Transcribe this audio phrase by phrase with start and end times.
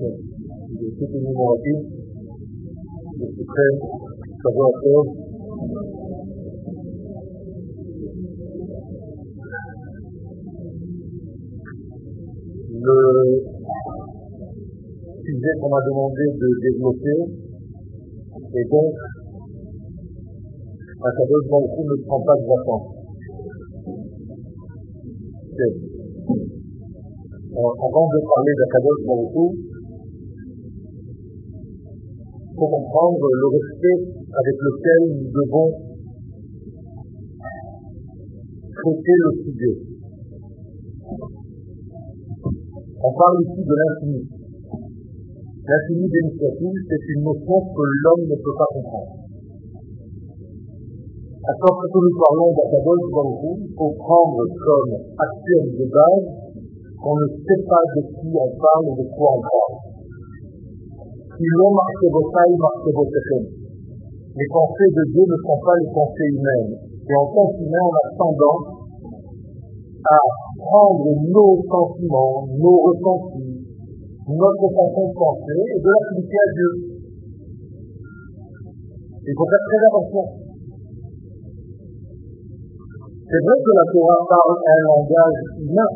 [0.00, 1.72] C'est une numéroté.
[3.20, 3.72] Je suis prêt.
[4.42, 5.04] Savoir faire.
[12.82, 12.96] Le
[15.22, 17.18] sujet qu'on m'a demandé de développer
[18.56, 18.94] et donc
[21.02, 21.46] un cadeau de
[21.84, 22.88] ne prend pas de vacances.
[27.52, 29.69] Avant de parler d'Akadosh Baruch
[32.68, 33.98] comprendre le respect
[34.32, 35.70] avec lequel nous devons
[38.74, 39.76] traiter le sujet.
[43.02, 44.22] On parle ici de l'infini.
[45.68, 49.20] L'infini d'initiative, c'est une notion que l'homme ne peut pas comprendre.
[51.40, 56.26] À force que nous parlons d'Akadosh Baruch il faut prendre comme action de base
[57.00, 59.89] qu'on ne sait pas de qui on parle et de quoi on parle.
[61.40, 62.12] Si l'homme marque Les
[64.52, 66.76] pensées de Dieu ne sont pas les pensées humaines.
[66.84, 68.76] Et en tant qu'humain, on a tendance
[70.04, 70.20] à
[70.60, 73.56] prendre nos sentiments, nos ressentis,
[74.28, 77.00] notre façon de penser et de l'appliquer à Dieu.
[79.24, 80.44] Il faut faire très attention.
[83.16, 85.88] C'est vrai que la Torah parle un langage humain,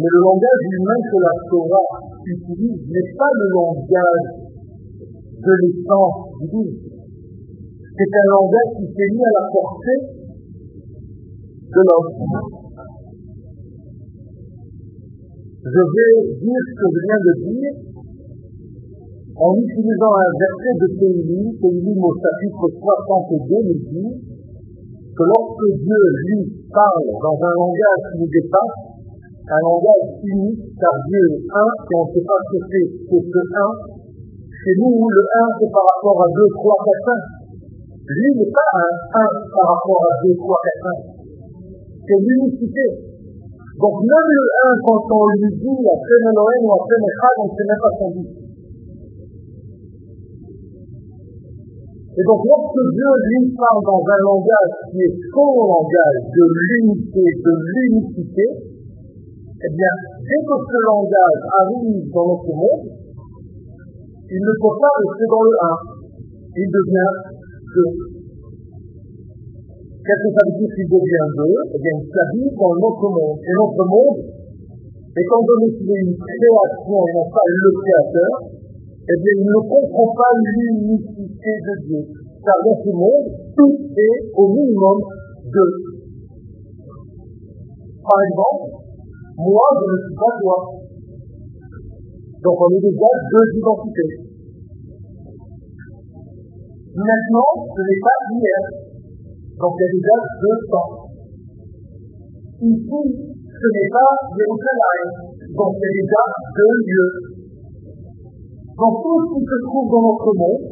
[0.00, 4.28] mais le langage humain que la Torah utilise n'est pas le langage
[5.42, 6.76] de l'essence divine.
[7.92, 10.00] C'est un langage qui s'est mis à la portée
[11.72, 12.10] de l'homme.
[15.62, 17.74] Je vais dire ce que je viens de dire
[19.36, 24.12] en utilisant un verset de Théilim, Théilim au chapitre 62 nous dit
[25.16, 26.40] que lorsque Dieu, lui,
[26.72, 28.91] parle dans un langage qui nous dépasse,
[29.42, 32.86] un langage unique, car Dieu est un, et on ne sait pas ce que c'est
[33.10, 33.72] que ce un.
[34.62, 37.42] Chez nous, le un, c'est par rapport à 2, 3, 4, 5.
[38.06, 41.22] Lui n'est pas un 1 par rapport à 2, 3, 4, 5.
[42.06, 42.86] C'est l'unicité.
[43.82, 47.54] Donc même le 1, quand on lui dit la Elohim ou la Echad, on ne
[47.58, 48.30] sait même pas son dit.
[52.12, 57.24] Et donc lorsque Dieu lui parle dans un langage qui est son langage de l'unité,
[57.24, 58.71] de l'unicité,
[59.62, 59.94] eh bien,
[60.26, 62.82] dès que ce langage arrive dans notre monde,
[64.26, 66.02] il ne faut pas rester dans le 1.
[66.58, 67.14] Il devient
[67.70, 67.86] 2.
[70.02, 73.38] Qu'est-ce que ça veut dire qu'il devient 2 Eh bien, il s'habille dans notre monde.
[73.38, 74.18] Et notre monde,
[75.14, 79.60] étant donné qu'il est une création et non pas le créateur, eh bien, il ne
[79.62, 82.02] comprend pas l'unicité de Dieu.
[82.42, 84.98] Car dans ce monde, tout est au minimum
[85.54, 86.02] 2.
[88.02, 88.81] Par exemple,
[89.38, 90.58] moi, je ne suis pas toi.
[92.42, 94.12] Donc on est déjà deux identités.
[96.92, 98.62] Maintenant, ce n'est pas hier.
[99.56, 100.92] Donc il y a déjà deux temps.
[102.60, 103.00] Ici,
[103.46, 105.08] ce n'est pas Jérusalem.
[105.56, 106.24] Donc il y a déjà
[106.58, 107.14] deux lieux.
[108.76, 110.66] Donc tout ce qui se trouve dans notre monde,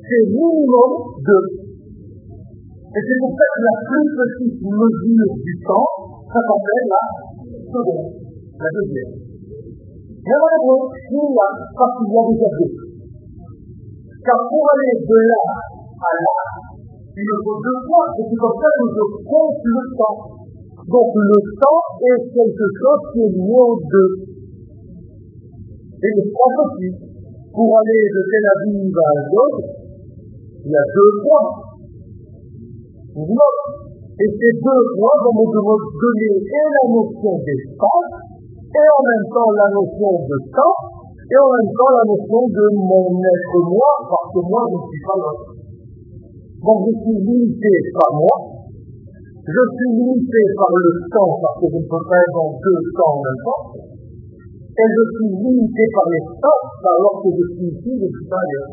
[0.00, 0.90] c'est minimum
[1.26, 1.46] deux.
[2.96, 5.90] Et c'est pour ça que la plus petite mesure du temps,
[6.32, 7.25] ça s'appelle la
[7.76, 9.12] la deuxième.
[10.16, 10.38] Il y a
[11.76, 12.72] parce qu'il y a deux.
[14.24, 16.40] Car pour aller de là à là,
[17.16, 20.18] il me faut deux fois, et c'est comme ça que je compte le temps.
[20.88, 24.12] Donc le temps est quelque chose qui est lié aux deux.
[26.00, 26.88] Et le trois aussi.
[27.52, 28.54] Pour aller de Tel à
[29.16, 29.54] Asdod,
[30.64, 31.50] il y a deux points.
[34.16, 38.12] Et ces deux points vont me donner et la notion d'espace,
[38.64, 40.78] et en même temps la notion de temps,
[41.20, 44.84] et en même temps la notion de mon être moi, parce que moi je ne
[44.88, 45.52] suis pas l'autre.
[46.64, 48.36] Donc je suis limité par moi,
[49.36, 52.80] je suis limité par le temps, parce que je ne peux pas être dans deux
[52.96, 57.92] temps en même temps, et je suis limité par l'espace, alors que je suis ici,
[58.00, 58.72] je suis pas ailleurs.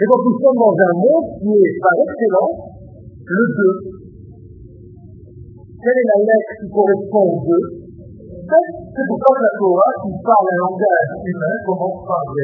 [0.00, 2.77] Et donc nous sommes dans un monde qui est par excellence
[3.28, 4.08] le 2.
[5.78, 7.52] Quelle est la lettre qui correspond au 2
[8.48, 12.36] C'est pourquoi la Torah, qui parle un langage humain, commence par Z.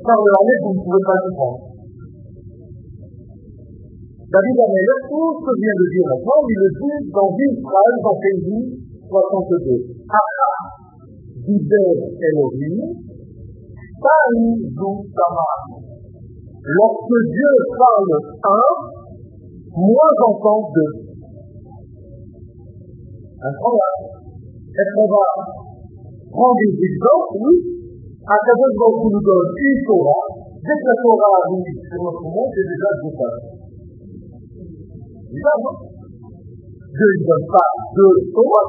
[0.00, 1.60] Par le lettre, vous ne pouvez pas le prendre.
[4.26, 7.56] David Ameller, tout ce que je viens de dire maintenant, il le dit dans une
[7.62, 8.66] phrase dans Pélie
[9.06, 9.86] 62.
[10.10, 10.52] Aha,
[11.46, 12.76] Elohim,
[14.00, 14.40] Taï
[14.74, 15.60] Tamar.
[16.66, 18.12] Lorsque Dieu parle
[18.50, 18.95] un,
[19.76, 20.92] moi j'entends deux.
[23.36, 24.06] Incroyable.
[24.76, 25.24] Est-ce qu'on va
[26.36, 27.56] prend des exemples, oui.
[28.26, 30.26] À Kadosh nous donne une Torah.
[30.66, 32.90] Dès que la Torah arrive sur notre monde, c'est déjà
[35.36, 35.74] non?
[36.96, 38.68] Dieu ne donne pas deux Torah.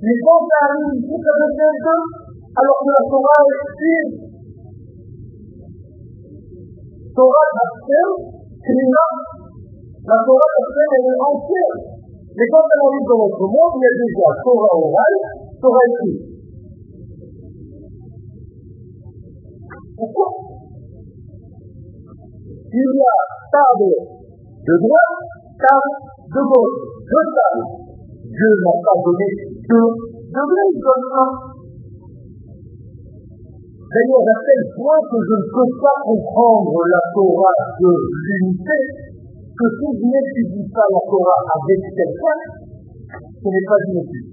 [0.00, 2.02] Mais quand ça arrive ici, ça devient deux,
[2.56, 4.12] alors que la Torah est une.
[7.14, 8.10] Torah d'Hachem,
[8.64, 9.06] Krina,
[10.00, 11.76] la Torah elle est entière.
[12.36, 15.18] Mais quand elle arrive dans notre monde, il y a déjà Torah orale,
[15.60, 16.22] Torah écrite.
[19.98, 20.28] Pourquoi?
[22.72, 23.16] Il y a
[23.50, 23.92] table
[24.64, 25.20] de droite,
[25.58, 25.94] table
[26.32, 27.66] de gauche, deux tables.
[28.30, 29.28] Dieu n'a pas donné
[29.68, 29.90] deux
[30.30, 31.30] degrés, il donne un.
[33.90, 39.09] D'ailleurs, à tel point que je ne peux pas comprendre la Torah de l'unité,
[39.60, 42.40] que si je n'étudie pas la Torah avec quelqu'un,
[43.12, 44.30] ce n'est pas une étude.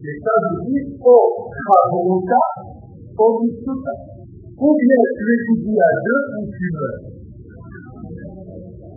[0.00, 2.44] Les sages disent, oh, Chavorota,
[3.20, 3.92] oh, Mitsuta.
[4.56, 7.00] Ou bien tu étudies à deux ou tu meurs?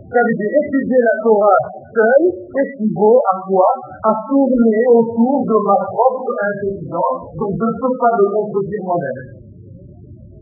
[0.08, 1.60] Ça veut dire étudier la Torah
[1.92, 3.68] seule équivaut à quoi
[4.08, 9.24] À tourner autour de ma propre intelligence, donc je ne peux pas le contredire moi-même.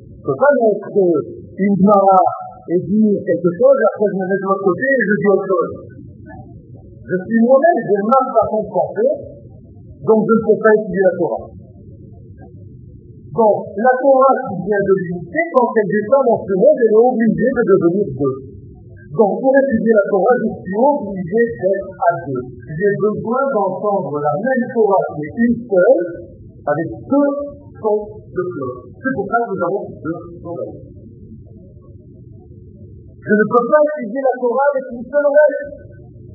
[0.07, 0.87] Je ne peux pas mettre
[1.59, 2.23] une mara
[2.71, 5.49] et dire quelque chose, après je me mets de l'autre côté et je dis autre
[5.51, 5.73] chose.
[7.03, 9.11] Je suis moi-même, j'ai ma façon de penser,
[10.07, 11.47] donc je ne peux pas étudier la Torah.
[13.33, 17.01] Donc, la Torah qui vient de l'unité, quand elle descend dans ce monde, elle est
[17.01, 18.37] obligée de devenir deux.
[19.17, 22.45] Donc, pour étudier la Torah, je suis obligé d'être à deux.
[22.77, 26.05] J'ai besoin d'entendre la même Torah, mais une seule,
[26.61, 27.33] avec deux
[27.81, 28.79] sons de fleurs.
[29.01, 30.92] C'est pour ça que nous avons deux oreilles.
[33.23, 35.63] Je ne peux pas étudier la Torah avec une seule oreille.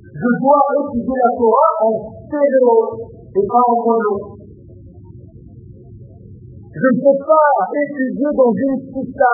[0.07, 1.92] Je dois étudier la Torah en
[2.24, 2.75] stéréo
[3.28, 4.13] et pas en mono.
[6.72, 9.34] Je ne peux pas étudier dans une sita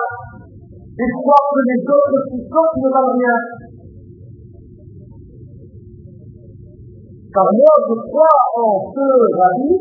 [0.98, 3.38] et croire que les autres sitas ne valent rien.
[7.38, 9.06] Car moi, je crois en ce
[9.38, 9.74] rabbi,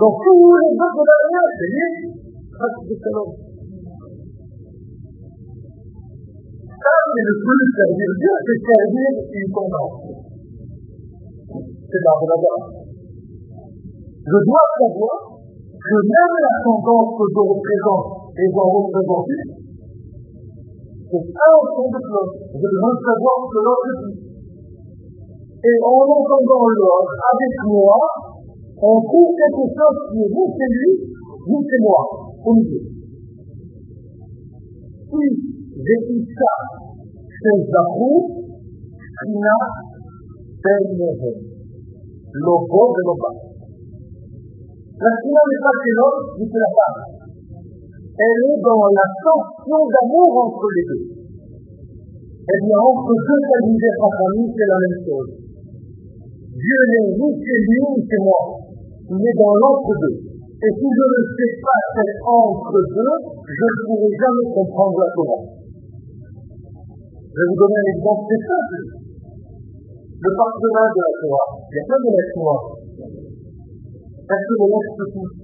[0.00, 1.92] donc tous les autres valent rien, c'est lui,
[6.84, 9.96] Ça, c'est le plus servir Dieu, c'est servir une tendance.
[11.88, 12.64] C'est l'arbre d'abord.
[14.20, 15.16] Je dois savoir
[15.80, 19.32] que même la tendance que je représente et j'en représente
[21.08, 22.36] c'est un son de cloche.
[22.52, 24.18] Je dois savoir ce que l'autre dit.
[25.64, 27.96] Et en entendant l'autre avec moi,
[28.82, 30.92] on trouve quelque chose qui est vous, c'est lui,
[31.48, 32.02] vous, c'est moi,
[32.44, 32.82] au milieu.
[35.08, 35.53] Si
[35.85, 36.53] ואישה
[37.39, 38.11] שזכו
[39.01, 39.57] בחינה
[40.63, 41.37] ביניהם.
[42.45, 43.31] לא בו ולא בה.
[45.01, 46.99] La n'est pas chez l'homme, ni chez la femme.
[48.19, 51.03] Elle est dans la tension d'amour entre les deux.
[52.51, 55.31] Eh bien, entre deux univers en famille, c'est la même chose.
[56.51, 58.43] Dieu n'est ni chez lui, ni chez moi.
[59.07, 60.15] Il est dans l'entre-deux.
[60.59, 63.15] Et si je ne sais pas cet entre-deux,
[63.47, 65.43] je ne pourrai jamais comprendre la Torah.
[67.34, 68.78] Je vais vous donner un exemple très simple.
[68.94, 71.48] Le parchemin de la Torah.
[71.66, 72.66] Il y a plein de lettres noires.
[74.22, 75.42] Est-ce que les lettres se touchent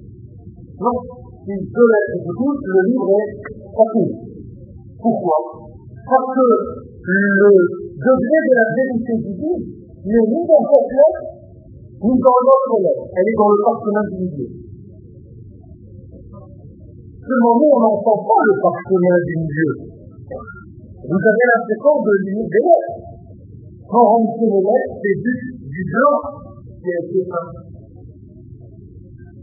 [0.79, 0.95] Non.
[1.43, 3.35] Si deux lettres se touchent, le livre est
[3.75, 4.07] partout.
[5.03, 5.39] Pourquoi
[5.83, 6.47] Parce que
[7.11, 9.63] le degré de la vérité divine
[10.07, 11.23] n'est ni dans cette lettre,
[12.07, 13.03] ni dans l'autre lettre.
[13.19, 14.47] Elle est dans le parchemin du milieu.
[17.19, 19.75] Seulement nous, on n'entend pas le parchemin du milieu.
[21.01, 23.01] Vous avez l'impression de limite des lettres.
[23.89, 26.21] Quand on les lettres, c'est du, du blanc
[26.77, 27.51] qui a été peint.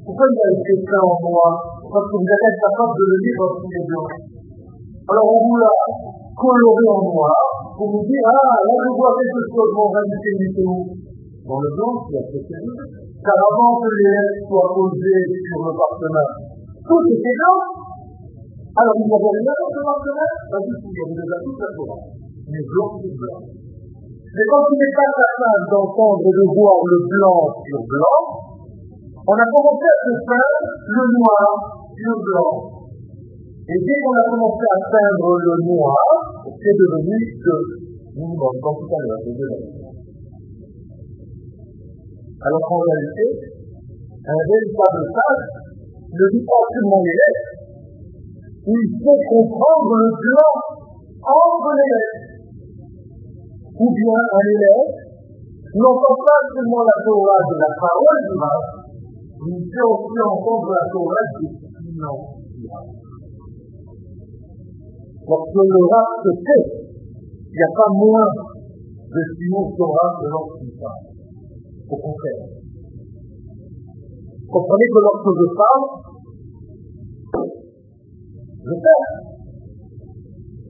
[0.05, 1.53] Pourquoi il a été peint en noir?
[1.81, 4.13] Parce que vous êtes incapable de le lire dans les blancs.
[5.09, 5.73] Alors on vous l'a
[6.37, 7.37] coloré en noir
[7.73, 10.77] pour vous dire Ah, là je vois quelque chose, mon rajouter du tout.
[11.41, 12.75] Dans le blanc, il y a quelque chose.
[13.17, 16.27] Car avant que les lettres soient posées sur le parchemin,
[16.85, 17.76] tout était blanc.
[18.77, 22.01] Alors, n'y avait rien dans ce partenaire Pas du tout, avait déjà toute la Torah.
[22.46, 23.41] Mais blanc sur blanc.
[23.41, 28.22] Mais quand il n'est pas capable d'entendre et de voir le blanc sur blanc,
[29.17, 30.62] on a commencé à se peindre
[30.93, 31.50] le noir
[31.89, 32.53] sur blanc.
[33.65, 36.05] Et dès qu'on a commencé à peindre le noir,
[36.46, 37.55] c'est devenu que
[38.13, 39.25] minimum, comme tout à l'heure,
[42.46, 43.25] Alors qu'en réalité,
[44.22, 45.46] un véritable sage
[46.13, 47.56] ne dit pas seulement les lettres,
[48.67, 50.55] il faut comprendre le blanc
[51.24, 52.19] entre lettres.
[53.79, 54.91] Ou bien un élève
[55.71, 58.62] n'entend pas seulement la Torah de la parole du mal,
[59.47, 62.38] nous fait aussi entendre la Torah des silences
[65.27, 66.65] Lorsque le rap se fait,
[67.47, 71.07] il n'y a pas moins de silence Torah que lorsqu'il parle.
[71.88, 72.47] Au contraire.
[74.47, 76.06] Comprenez que lorsque je parle,
[78.67, 79.09] le faire.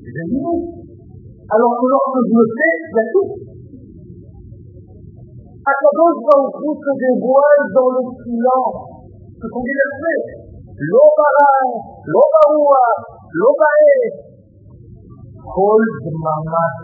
[0.05, 0.61] Les animaux.
[1.49, 3.29] Alors que lorsque je le fais, c'est tout.
[5.67, 8.79] Akadosh Baruchou se dévoile dans le silence.
[9.41, 10.23] Ce qu'on dit de fait.
[10.77, 11.53] L'obara,
[12.05, 12.85] l'obaroua,
[13.33, 13.97] l'obaé.
[15.41, 15.83] Kol
[16.21, 16.77] mamat.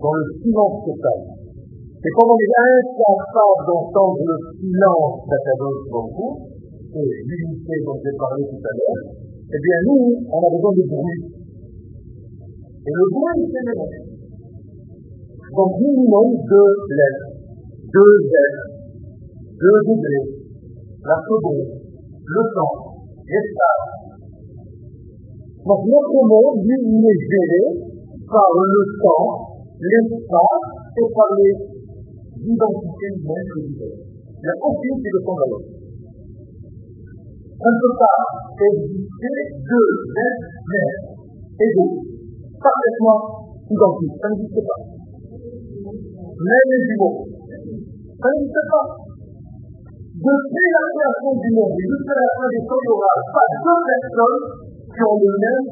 [0.00, 1.20] Dans le silence total.
[2.04, 6.53] Et quand on est incapable d'entendre le silence d'Akadosh Baruchou,
[7.00, 9.02] l'unité dont j'ai parlé tout à l'heure,
[9.50, 11.22] eh bien nous, on a besoin de bruit.
[12.86, 14.14] Et le bruit, c'est le
[15.54, 17.30] donc minimum deux lettres,
[17.94, 18.66] deux lettres,
[19.54, 20.26] deux degrés,
[21.04, 21.68] la seconde,
[22.26, 22.76] le temps,
[23.22, 23.86] l'espace.
[25.64, 27.64] Donc notre monde, lui, il est géré
[28.26, 29.28] par le temps,
[29.78, 30.66] l'espace
[30.98, 31.54] et par les
[32.50, 34.00] identités humaines que vous avez.
[34.34, 35.73] Il n'y a aucune qui ressemble à l'autre.
[37.54, 38.20] On peut pas
[38.66, 39.34] exister
[39.68, 39.90] deux
[40.26, 42.02] êtres et égaux,
[42.60, 43.20] parfaitement
[43.70, 44.18] identiques.
[44.20, 44.94] Ça n'existe pas
[45.84, 47.16] même les jumeaux.
[48.20, 48.86] Ça n'existe pas.
[50.14, 54.42] Depuis la création du monde et jusqu'à la fin des temps, aura pas deux personnes
[54.94, 55.66] qui ont le même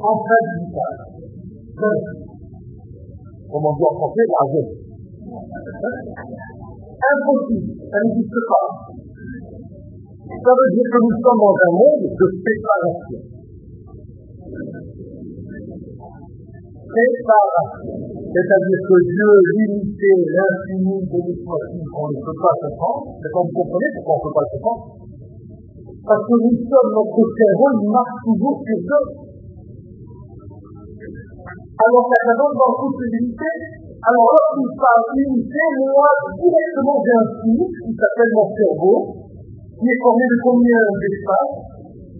[0.00, 0.98] empreinte digitale.
[3.48, 4.66] Comment dire en français La.
[6.98, 8.66] Impossible, ça n'existe pas.
[10.28, 13.16] Ça veut dire que nous sommes dans un monde de séparation.
[16.84, 18.08] Séparation.
[18.28, 23.88] C'est-à-dire que Dieu, limité, l'infini l'histoire qu'on ne peut pas comprendre, mais quand vous comprenez
[23.96, 24.82] pourquoi on ne peut pas comprendre
[26.04, 29.00] Parce que nous sommes, notre cerveau, il marche toujours sur Dieu.
[31.78, 33.52] Alors qu'à dans toute l'unité,
[33.98, 39.17] alors lorsqu'il parle unité, moi, directement, j'ai un signe qui s'appelle mon cerveau,
[39.78, 40.80] qui est formé de combien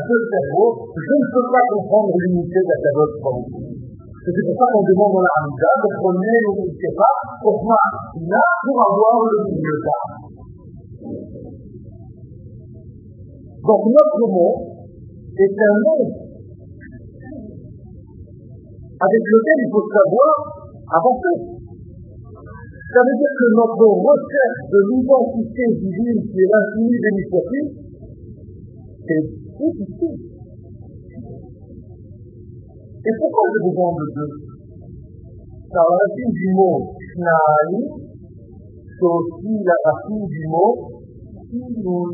[0.07, 3.19] deux cerveaux, je ne peux pas comprendre l'unité de la Kabbalah
[4.25, 5.35] C'est pour ça qu'on demande dans la
[5.83, 7.83] de pas, Chokhma
[8.15, 9.45] Bina pour avoir le.
[13.61, 14.61] Donc notre monde
[15.37, 16.20] est un monde
[19.01, 20.35] avec lequel il faut savoir
[20.93, 21.37] avancer.
[22.91, 27.69] Ça veut dire que notre recherche de l'identité divine qui est l'infini de l'initiative
[29.09, 29.27] est
[29.57, 30.19] difficile.
[33.01, 34.33] Et pourquoi je vous de deux?
[35.71, 37.73] Car la racine du mot Shnaï,
[38.99, 40.73] c'est aussi la racine du mot
[41.49, 42.11] Sinun.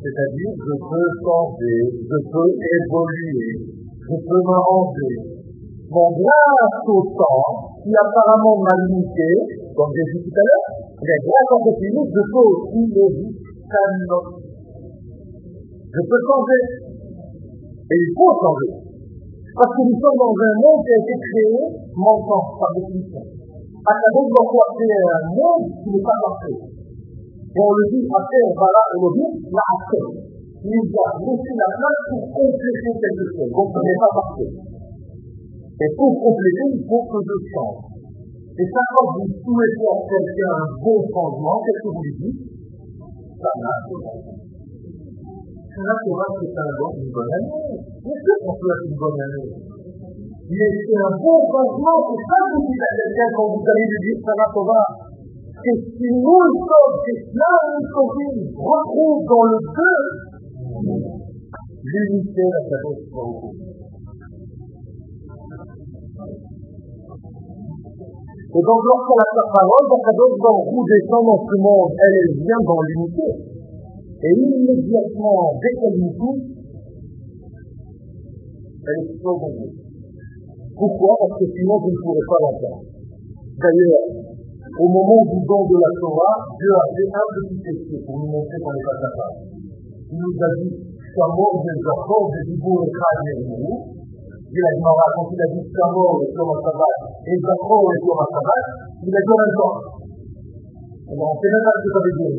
[0.00, 1.78] C'est-à-dire, je peux changer,
[2.08, 3.52] je peux évoluer,
[4.00, 5.39] je peux m'arranger,
[5.90, 7.50] Grâce au temps,
[7.82, 9.26] qui apparemment m'a limité,
[9.74, 10.66] comme j'ai dit tout à l'heure,
[11.02, 14.22] mais grâce à ce film, je peux aussi le vivre
[15.90, 16.62] Je peux changer.
[17.90, 18.70] Et il faut changer.
[19.50, 21.58] Parce que nous sommes dans un monde qui a été créé
[21.98, 23.26] mentant, par définition.
[23.82, 26.54] À ta donc, on créer un monde qui n'est pas parfait.
[26.54, 30.06] Et on le dit, après, voilà, on le dit, là, après.
[30.70, 33.50] Il doit laisser la place pour compléter quelque chose.
[33.50, 34.78] Donc, ce n'est pas parfait.
[35.80, 37.80] Et pour compléter, il faut que je change.
[38.60, 42.44] Et ça, quand vous souhaitez en quelqu'un un bon changement, qu'est-ce que vous lui dites?
[43.40, 43.88] Ça marche.
[45.70, 47.80] Ça va c'est un bon, une bonne année.
[48.04, 49.48] Bien sûr qu'on souhaite une bonne année.
[50.50, 53.86] Mais c'est un bon changement, c'est ça que vous dites à quelqu'un quand vous allez
[53.88, 54.82] lui dire ça va, ça va.
[55.64, 59.96] C'est si nous sommes, c'est où nous sommes, retrouve dans le feu
[61.84, 63.69] l'unité la catastrophe.
[68.50, 72.62] Et donc, lorsqu'elle a sa parole, donc rouge descend dans ce monde, elle, elle vient
[72.66, 73.30] dans l'unité.
[74.26, 76.50] Et immédiatement, dès qu'elle nous touche,
[78.90, 79.70] elle explose en vous.
[80.74, 81.14] Pourquoi?
[81.20, 82.82] Parce que sinon, vous ne pourrez pas l'entendre.
[83.54, 84.06] D'ailleurs,
[84.82, 88.34] au moment du don de la Torah, Dieu a fait un petit essai pour nous
[88.34, 89.46] montrer qu'on n'est pas capable.
[90.10, 90.74] Il nous a dit,
[91.14, 93.94] Shamor, Zenzachor, Zezibur, Echad, Yermou,
[94.50, 96.50] dit la Gemara, quand il a dit Samor et Yom
[97.20, 98.64] HaShabbat, et Zachor et Yom HaShabbat,
[99.04, 99.76] il a dit en même temps.
[101.10, 102.36] Alors, on ne sait même pas ce que ça veut dire.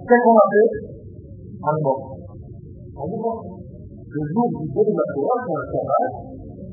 [0.00, 0.68] Qu'est-ce qu'on a fait?
[1.60, 2.02] Un mort.
[2.96, 3.38] en mouvement.
[4.10, 6.08] Le jour du jour de la Torah, c'est un travail,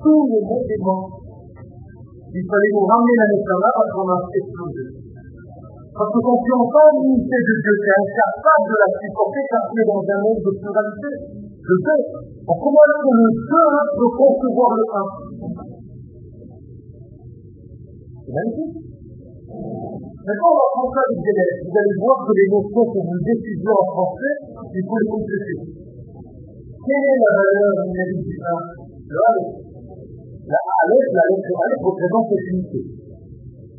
[0.02, 1.06] tout le monde est mort.
[2.34, 4.86] Il fallait nous ramener la Neshama parce qu'on a explosé.
[5.94, 9.64] Parce que quand tu entends l'unité de Dieu, tu es incapable de la supporter car
[9.70, 11.12] tu es dans un monde de pluralité.
[11.38, 12.04] De deux.
[12.48, 15.27] comment est-ce que le deux peut concevoir le un
[18.28, 18.60] Maintenant,
[19.48, 21.32] on va prendre ça avec des
[21.64, 24.36] Vous allez voir que les notions que vous décidez en français,
[24.76, 25.64] il faut les compléter.
[25.64, 28.52] Quelle est la valeur numérique du 1
[29.08, 29.64] Le Aleph.
[30.44, 32.84] La Aleph, la lettre Aleph représente l'unité.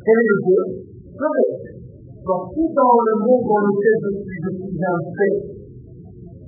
[0.01, 0.81] Quel est le 2
[1.13, 1.69] Le reste.
[2.25, 5.45] Donc, si dans le monde dans lequel je suis, je suis un fait,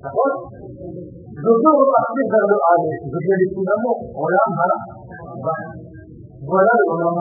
[0.02, 0.50] d'accord?
[0.50, 2.98] Je veux repartir vers le Aleph.
[3.14, 4.02] Je viens des fondaments.
[4.10, 4.78] On l'a, voilà.
[6.50, 7.14] Voilà le Olam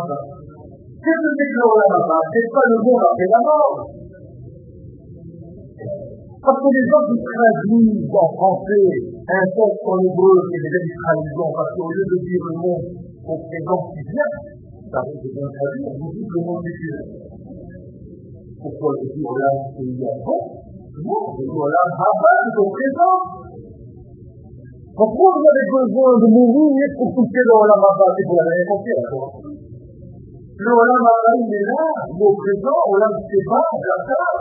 [1.00, 3.76] Qu'est-ce que c'est que le Olam C'est pas le monde après la mort.
[5.80, 8.88] Parce que les gens qui traduisent en français
[9.32, 12.84] un texte en hébreu les amis traduisent parce qu'au lieu de dire le monde
[13.32, 14.32] au présent qui vient,
[14.92, 16.96] ça veut bien traduire, vous dites le monde futur.
[18.60, 20.40] Pourquoi je dis Olam c'est il y a bon
[21.00, 23.16] Non, Haba c'est au présent.
[25.00, 29.59] Pourquoi vous avez besoin de mourir pour toucher le Haba C'est pour la compris,
[30.60, 34.36] le Olam il est là, il est présent, Olam Seba, Dakar.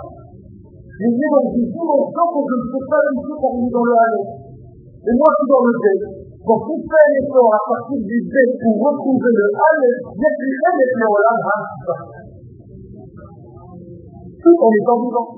[1.00, 3.88] Les yeux dans le jour, on sent que je ne peux pas tout parvenir dans
[3.88, 4.28] le Halet.
[5.00, 5.86] Et moi, je suis dans le D.
[6.44, 10.56] Donc, on fait un effort à partir du D pour retrouver le Halet, n'est plus
[10.60, 11.98] un avec le Olam Haba.
[14.44, 15.30] Tout en étant vivant.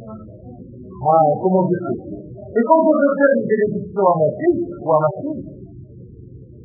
[0.00, 4.88] Ah, comment dire ça Et quand on veut faire une bénédiction à mon fils ou
[4.88, 5.44] à ma fille,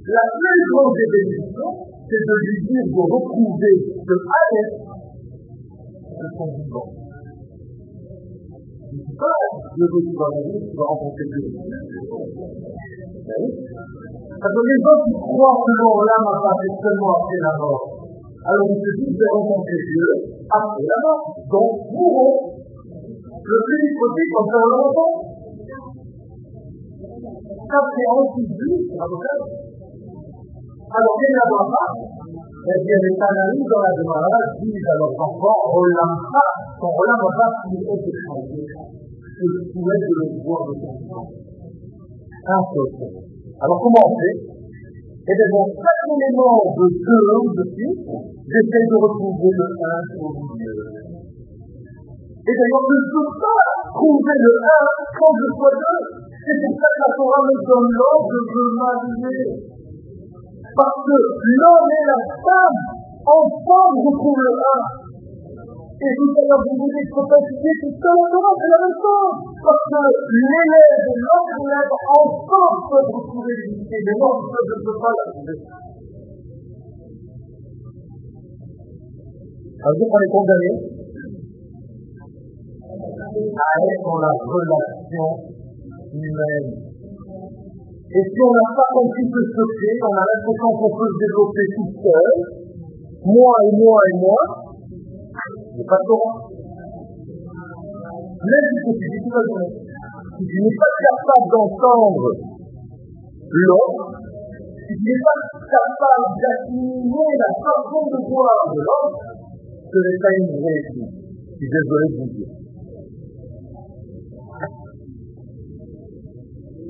[0.07, 4.73] la plus grande des bénédictions, c'est de lui dire de retrouver de Aleph
[6.05, 6.89] de son vivant.
[8.93, 9.41] Dit pas,
[9.73, 11.49] Dieu veut tu vas mourir, tu vas rencontrer Dieu.
[14.37, 17.83] Parce que les gens qui croient que leur l'âme a passé seulement après la mort,
[18.45, 20.09] alors ils se disent, vais rencontrer Dieu
[20.45, 21.25] après la mort.
[21.49, 22.53] Donc, mourront.
[23.45, 25.19] Le plus possible, comme ça on le rencontre.
[27.65, 29.64] Ça, c'est anti-biblique, c'est.
[30.95, 36.45] Alors, est la Eh bien, les analyses dans la Gemara disent à leurs enfants, Olamcha,
[36.79, 38.63] ton Olamcha qui est écrasé.
[38.63, 41.27] Et le souhait de le voir de sang.
[42.47, 42.89] Un seul
[43.59, 44.39] Alors, comment on fait?
[44.39, 47.95] Eh bien, dans chaque élément de deux ou de six,
[48.47, 50.79] j'essaie de retrouver le 1 au milieu.
[52.39, 53.63] Et d'ailleurs, je ne peux pas
[53.99, 56.03] trouver le 1 quand je sois deux.
[56.39, 59.74] C'est pour ça que la Torah me donne l'ordre de m'aligner.
[60.75, 62.79] Parce que l'homme et la femme,
[63.23, 64.83] ensemble, retrouvent le un.
[65.95, 69.39] Et tout à l'heure, vous faut pas oublier que c'est la même chose.
[69.63, 70.01] Parce que
[70.35, 73.95] l'élève et l'autre élève, ensemble, peuvent retrouver l'unité.
[74.03, 75.57] Mais moi, je ne peux pas la trouver.
[79.79, 80.71] Alors, on est condamné
[83.55, 85.27] à être dans la relation
[86.11, 86.94] humaine
[88.15, 91.65] et si on n'a pas compris ce secret, on a l'impression qu'on peut se développer
[91.75, 92.31] tout seul,
[93.27, 94.39] moi et moi et moi,
[95.35, 96.47] a pas Torah.
[98.39, 99.83] Même si tu dis toute la journée,
[100.47, 102.27] si pas capable d'entendre
[103.51, 104.03] l'autre,
[104.79, 105.41] si tu n'es pas
[105.75, 109.19] capable d'assimiler la façon de voir de l'autre,
[109.91, 111.03] ce n'est pas une vraie vie.
[111.03, 112.64] Je suis désolé de vous dire.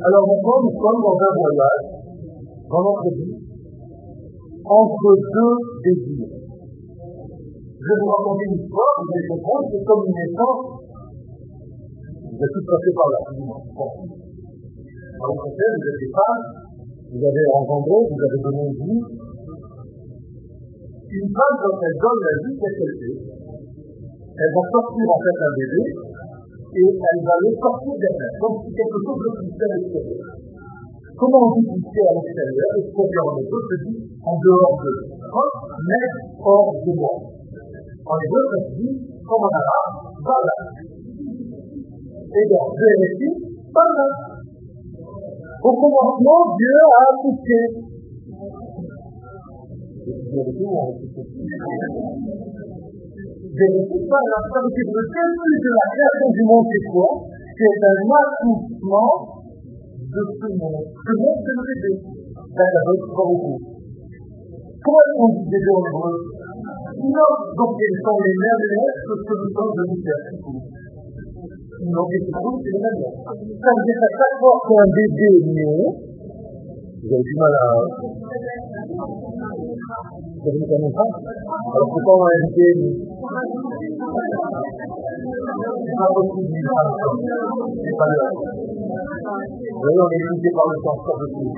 [0.06, 1.86] Alors maintenant, nous sommes dans un voyage,
[2.70, 3.42] dans notre vie,
[4.62, 6.30] entre deux désirs.
[6.30, 10.62] Je vais vous raconter une histoire, vous allez comprendre, c'est comme une naissance.
[12.22, 13.90] Vous êtes tous passés par là, bon.
[15.16, 16.10] Alors, vous vous êtes des
[17.16, 19.02] vous avez engendré, vous avez donné une vie.
[21.18, 23.18] Une femme, quand elle donne la vie, qu'est-ce qu'elle fait?
[24.38, 25.84] Elle va sortir en fait un bébé,
[31.18, 34.92] Comment vous existez à l'extérieur et confiant les autres, dit en dehors de
[35.32, 35.48] moi,
[35.88, 36.06] mais
[36.44, 37.16] hors de moi.
[38.06, 38.92] En les autres, dit,
[39.24, 40.58] comme en arabe, par là.
[42.36, 43.40] Et dans Jérémie,
[43.74, 44.08] par là.
[45.64, 47.60] Au commencement, Dieu a appliqué.
[53.56, 57.08] Et puis, vérifie pas la que le début de la création du monde, c'est quoi?
[57.56, 59.16] C'est un accouchement
[59.96, 60.84] de ce monde.
[60.84, 61.92] Ce monde, c'est le bébé.
[62.36, 63.56] D'accord, pas beaucoup.
[64.84, 66.20] Comment est-ce qu'on dit bébé en hébreu?
[67.00, 70.36] Non, donc quelles sont les merveilles que nous sommes venus faire
[71.80, 73.08] Sinon, les trouve, c'est le même.
[73.24, 75.96] Ça veut dire qu'à chaque fois qu'un bébé est né,
[77.08, 77.72] vous avez du mal à...
[80.36, 83.44] Vous avez quand même pas Alors pourquoi on a né C'est
[86.00, 87.20] pas possible, il pas le temps.
[87.84, 88.32] C'est pas l'heure.
[89.76, 91.52] Vous voyez, on est limité par le temps, pas possible.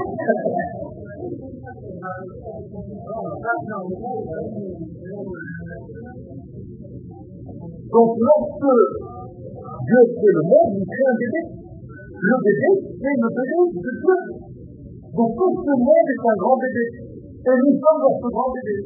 [7.93, 8.73] Donc lorsque
[9.85, 11.41] Dieu fait le monde, il crée un bébé.
[12.17, 14.17] Le bébé, c'est le bébé de Dieu.
[15.13, 16.85] Donc tout ce monde est un grand bébé.
[17.37, 18.81] Et nous sommes dans ce grand bébé.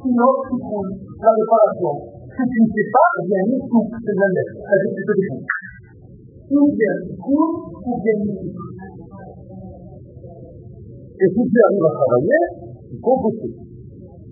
[0.00, 2.11] Sinon, tu trouves la réparation.
[2.32, 4.56] Si tu ne sais pas, eh bien, une c'est de la lettre.
[4.88, 5.52] Tu découpes.
[6.48, 8.72] Ou bien tu ou bien tu coupes.
[11.20, 12.44] Et si tu arrives à travailler,
[13.04, 13.52] bosser.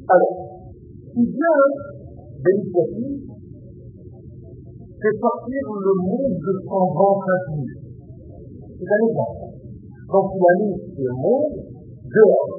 [0.09, 0.37] Alors,
[1.13, 1.57] si Dieu,
[2.41, 3.21] bénéficie,
[4.97, 7.37] fait sortir le monde de son ventre.
[8.81, 9.45] C'est un exemple.
[10.09, 10.73] Donc il a mis
[11.05, 11.53] le monde
[12.17, 12.53] dehors.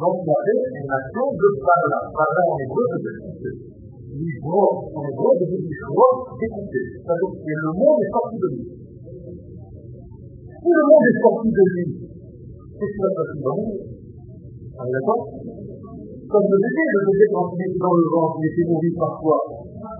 [0.00, 2.00] Donc il avait une nation de Parla.
[2.08, 3.77] Parla en hébreu de
[4.18, 6.08] L'Ibro en hébreu de l'Ibro
[6.42, 6.82] découpé.
[6.90, 8.66] C'est-à-dire que le monde est sorti de lui.
[10.58, 13.78] Si le monde est sorti de lui, qu'est-ce qui va passer dans monde
[14.74, 18.66] On est Comme le bébé, le bébé quand il était dans le ventre, il était
[18.66, 19.38] nourri par quoi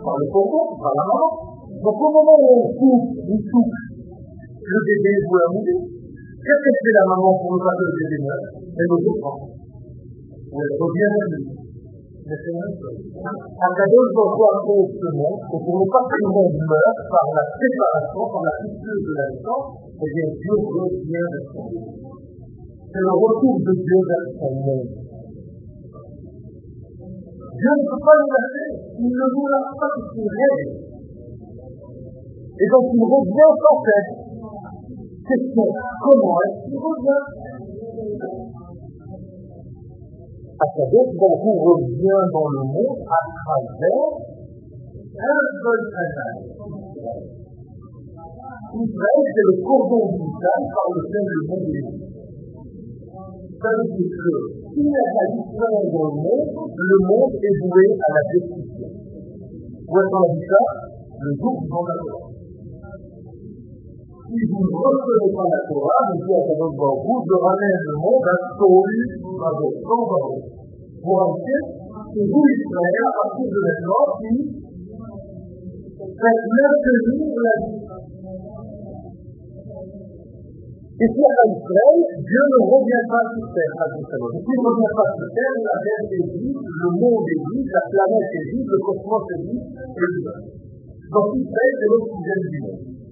[0.03, 1.31] Par le coco, par la maman.
[1.79, 3.75] Donc au moment où on coupe, on coupe,
[4.67, 5.79] le bébé doit mourir.
[5.79, 9.47] Qu'est-ce que fait la maman pour ne pas que le bébé meure Elle le reprend.
[9.47, 11.58] Elle revient à lui.
[12.29, 17.41] Akadosh Baruch cause ce monde, et pour ne pas que le monde meure par la
[17.57, 21.88] séparation, par la rupture de la naissance, eh bien Dieu revient vers son monde.
[22.85, 24.93] C'est le retour de Dieu vers son monde.
[27.49, 30.85] Dieu ne peut pas nous lâcher, il ne nous lâche pas qu'il règle.
[32.45, 34.12] Et donc il revient sans cesse.
[35.33, 37.25] Question, comment est-ce qu'il revient
[40.59, 44.11] Donc on revient dans le monde à travers
[45.14, 46.37] un seul canal.
[48.75, 51.90] Israël, c'est le cordon ombilical par lequel le monde est.
[53.59, 54.31] Ça veut dire que
[54.75, 58.88] s'il n'y a pas d'Israël dans le monde, le monde est voué à la destruction.
[59.87, 60.62] Où est-ce qu'on a dit ça
[61.23, 62.28] Le jour du vendredi
[64.29, 68.29] si vous ne recevez pas la Torah, vous dites à Baruch je ramène le monde
[68.29, 70.45] à sans Baruch.
[71.01, 71.64] Pour indiquer
[72.12, 74.33] que vous, Israël, à partir de maintenant, qui
[75.97, 77.81] faites maintenir la vie.
[80.99, 84.29] Et si à Israël, Dieu ne revient pas sur terre, à Israël.
[84.29, 88.29] Et s'il ne revient pas sur terre, la terre est le monde est la planète
[88.29, 90.41] est vide, le cosmos est vide, et l'humain.
[91.17, 93.08] Donc Israël, c'est l'oxygène du monde.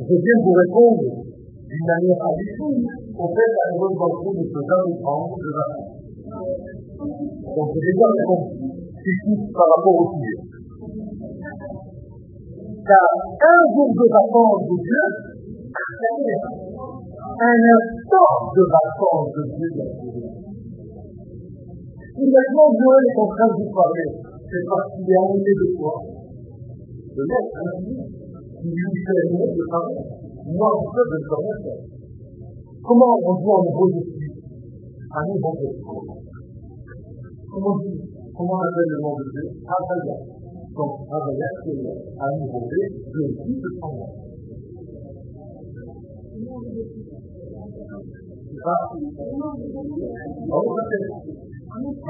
[0.00, 1.12] Je viens vous répondre
[1.68, 2.88] d'une manière habituelle
[3.20, 6.00] au fait à l'heure dans le fond de ce jamais prendre de vacances.
[7.44, 8.64] Donc j'ai déjà répondu
[8.96, 10.40] ici par rapport au sujet.
[12.80, 13.08] Car
[13.44, 15.04] un jour de vacances de Dieu,
[17.44, 19.68] un instant de vacances de Dieu
[22.16, 24.08] Si maintenant Joël est en train de vous parler,
[24.48, 28.19] c'est parce qu'il est animé de quoi De l'être
[28.62, 30.04] l'utilité de travail,
[30.46, 31.72] moi, je peux le connaître.
[32.82, 34.30] Comment on voit au niveau de Dieu
[35.14, 35.68] Un niveau de
[37.50, 38.00] Comment dit
[38.36, 40.16] Comment on appelle le nom de Dieu Avaya.
[40.76, 41.76] Donc, Avaya, c'est
[42.20, 42.76] un niveau de
[43.10, 44.06] Dieu qui se prend là.
[48.66, 48.86] Ah.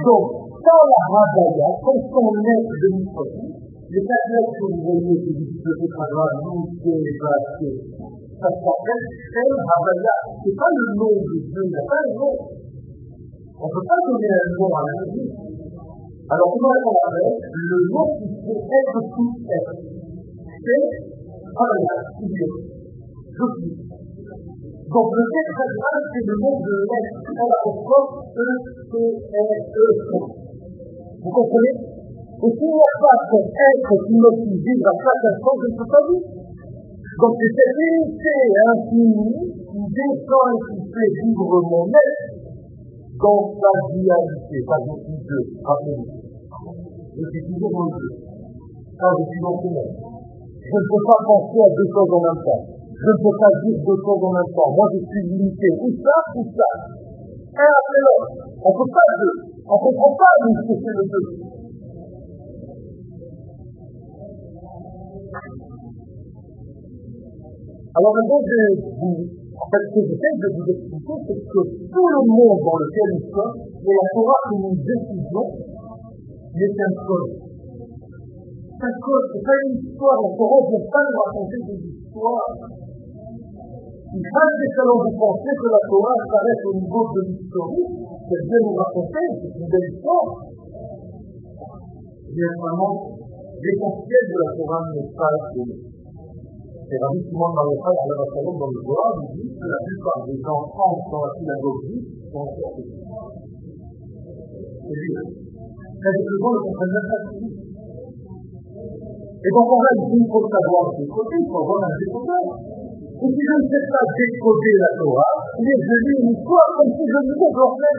[0.07, 0.25] Donc,
[0.65, 5.59] dans la Havaya, quand on est de l'hypothèse, les tablettes que vous voyez qui disent
[5.59, 7.43] que c'est pas grave, nous, c'est grave,
[8.39, 10.15] ça s'appelle El Havaya.
[10.41, 12.31] C'est pas le nom de Dieu, il n'y a pas un nom.
[13.61, 15.27] On ne peut pas donner un nom à la vie.
[16.31, 19.75] Alors, comment est-ce qu'on Le nom qui peut être tout être.
[19.75, 20.87] C'est
[21.51, 21.97] Havaya,
[22.31, 22.47] Dieu.
[22.47, 23.75] Je suis.
[24.87, 27.27] Donc, le texte central, c'est le nom de l'être.
[27.27, 30.19] On l'apostrophe E-T-R-E-O.
[31.21, 31.90] Vous comprenez?
[32.41, 35.77] Et s'il n'y a pas cet être qui me vivre à chaque instant, je ne
[35.77, 36.29] peux pas vivre.
[37.21, 42.41] Donc c'est cette unité infinie qui descend et qui fait vivre mon être
[43.21, 44.57] dans sa dualité.
[44.65, 46.09] Ça, je suis Dieu, rappelez-vous.
[47.13, 48.09] Je suis toujours mon Dieu.
[48.97, 49.93] Ça, je suis ce monde.
[50.61, 52.63] Je ne peux pas penser à deux choses en même temps.
[52.89, 54.71] Je ne peux pas dire deux choses en même temps.
[54.77, 55.69] Moi, je suis limité.
[55.77, 56.71] Ou ça, ou ça.
[57.53, 58.29] Un après l'autre.
[58.65, 59.37] On ne peut pas deux.
[59.69, 61.50] On ne comprend pas nous ce que c'est le deux.
[67.91, 69.19] Alors maintenant, je vais vous,
[69.51, 73.09] en fait, ce que j'essaie de vous expliquer, c'est que tout le monde dans lequel
[73.19, 75.51] nous sommes, et la Torah que nous décidons,
[76.55, 77.35] n'est qu'un code.
[77.35, 80.23] C'est un code, c'est pas une histoire.
[80.23, 82.55] La Torah ne vient pas nous raconter des histoires.
[84.11, 87.95] Il va que vous pensez que la Torah s'arrête au niveau de l'historique,
[88.31, 90.31] qu'elle vient nous raconter, c'est une belle histoire.
[92.39, 92.95] Mais vraiment,
[93.59, 95.90] l'essentiel de la Torah n'est pas.
[96.91, 100.27] C'est Rabbi Simon Bar Yochai, à la dans le Zohar, il dit que la plupart
[100.27, 101.87] des gens entrent dans la synagogue
[102.35, 102.83] sont des
[104.83, 105.15] C'est lui.
[105.15, 107.55] Mais gens ne comprennent pas ce dit.
[109.39, 112.59] Et donc on ici, il faut savoir côtés, il faut avoir un décodeur.
[112.59, 116.91] Et si je ne sais pas décoder la Torah, il est devenu une histoire comme
[116.91, 117.99] si je disais je refais.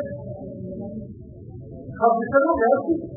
[1.95, 3.10] Rabbi Salom est ainsi.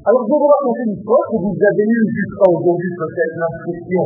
[0.00, 4.04] Alors, je vais vous raconter une histoire que vous avez eue jusqu'à aujourd'hui, peut-être l'inscription.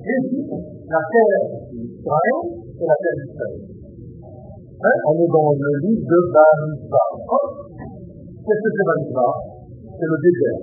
[0.00, 1.44] Jésus, la terre
[1.76, 3.60] d'Israël et la terre d'Israël.
[4.80, 4.96] Hein?
[5.08, 7.12] On est dans le livre de Bamidbar.
[8.48, 9.34] Qu'est-ce que c'est Bamidbar
[9.92, 10.60] C'est le désert.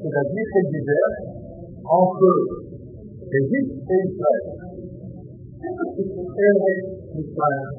[0.00, 1.12] C'est-à-dire, c'est le désert
[1.84, 2.32] entre
[3.28, 4.65] l'Égypte et Israël.
[5.84, 6.78] existenciales
[7.14, 7.72] mismadas.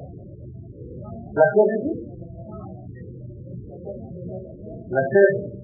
[1.38, 2.00] ¿La tesis?
[4.90, 5.58] La tesis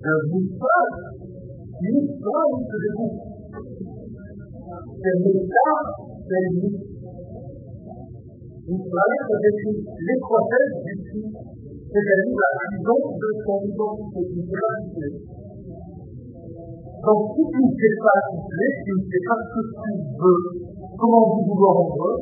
[0.00, 0.88] de los mismos,
[1.80, 3.12] mismos de Dios.
[5.02, 5.82] Permitar,
[6.28, 7.00] permitir.
[8.70, 9.66] Mismadas c'est
[10.06, 11.34] l'écroissage du Christ,
[11.90, 15.40] c'est-à-dire la prison de son identité, de son
[17.02, 19.74] Donc, si tu ne sais pas qui tu es, tu ne sais pas ce que
[19.80, 20.69] tu veux.
[21.00, 22.12] Comment vous vouloir rendre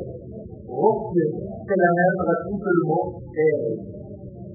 [0.79, 3.75] Ok, c'est la même racine que le mot er.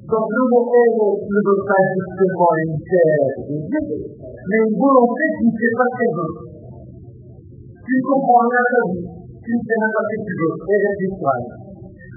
[0.07, 3.83] Donc le mot er ne veut pas justement une terre de
[4.47, 6.36] mais une volonté qui ne sait pas qu'elle veut.
[7.83, 9.07] Tu ne comprends rien à vie,
[9.43, 10.55] tu ne sais même pas ce que tu veux.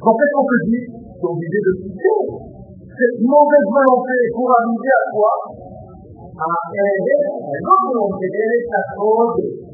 [0.06, 2.18] En fait, on te dit, tu es obligé de quitter
[2.86, 5.34] cette mauvaise volonté pour arriver à quoi
[6.38, 7.18] À errer,
[7.66, 9.65] non volonté, errer sa cause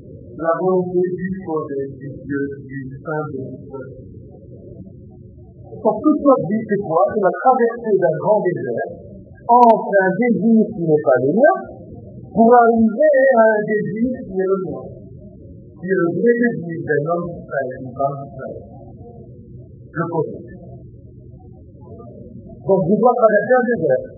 [0.42, 0.58] Pour
[6.02, 8.90] toute notre vie, c'est quoi C'est la traversée d'un grand désert
[9.46, 11.54] entre un désir qui n'est pas le mien
[12.34, 14.82] pour arriver à un désir qui est le mien.
[15.78, 18.66] Qui est le vrai désir d'un homme d'Israël, d'une femme d'Israël.
[19.94, 20.42] Le côté.
[22.66, 24.10] Donc, je dois traverser un désert.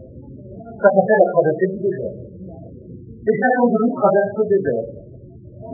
[0.73, 2.17] Ça s'appelle la traversée du désert.
[2.17, 5.04] Et chacun de nous traverse le désert.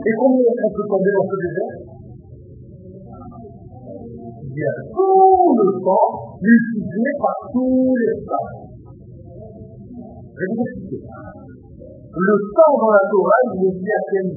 [0.01, 1.77] Et combien on peut tomber dans ce désert
[4.51, 6.09] Bien, tout le temps,
[6.41, 8.49] multiplié par tous les temps.
[10.25, 11.05] Je vais vous expliquer.
[11.05, 14.27] Le temps dans la Torah, il est dit à quel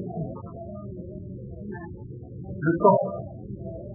[2.60, 3.02] Le temps,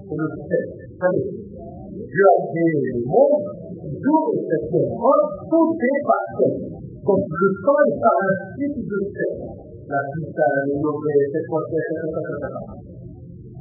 [0.09, 0.65] c'est le fait.
[0.99, 3.45] Savez, Dieu a créé le monde,
[3.93, 6.23] jour et septième tout est par
[7.09, 9.58] le temps est par un cycle de terre
[9.89, 11.65] la pista, le yoga, cette fois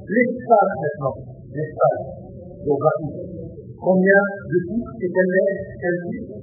[0.08, 1.16] L'espace maintenant,
[1.56, 2.04] l'espace
[2.64, 3.20] géographique.
[3.80, 4.58] Combien de
[5.00, 6.36] quel est quel titre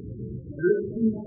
[0.58, 1.22] Le titre.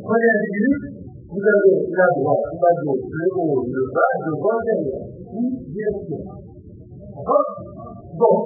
[0.00, 0.86] Prenez un minute,
[1.28, 5.04] vous avez la droite, la gauche, le haut, le bas, le bas, derrière.
[5.36, 6.20] Une direction.
[6.24, 7.52] D'accord
[8.16, 8.40] Donc,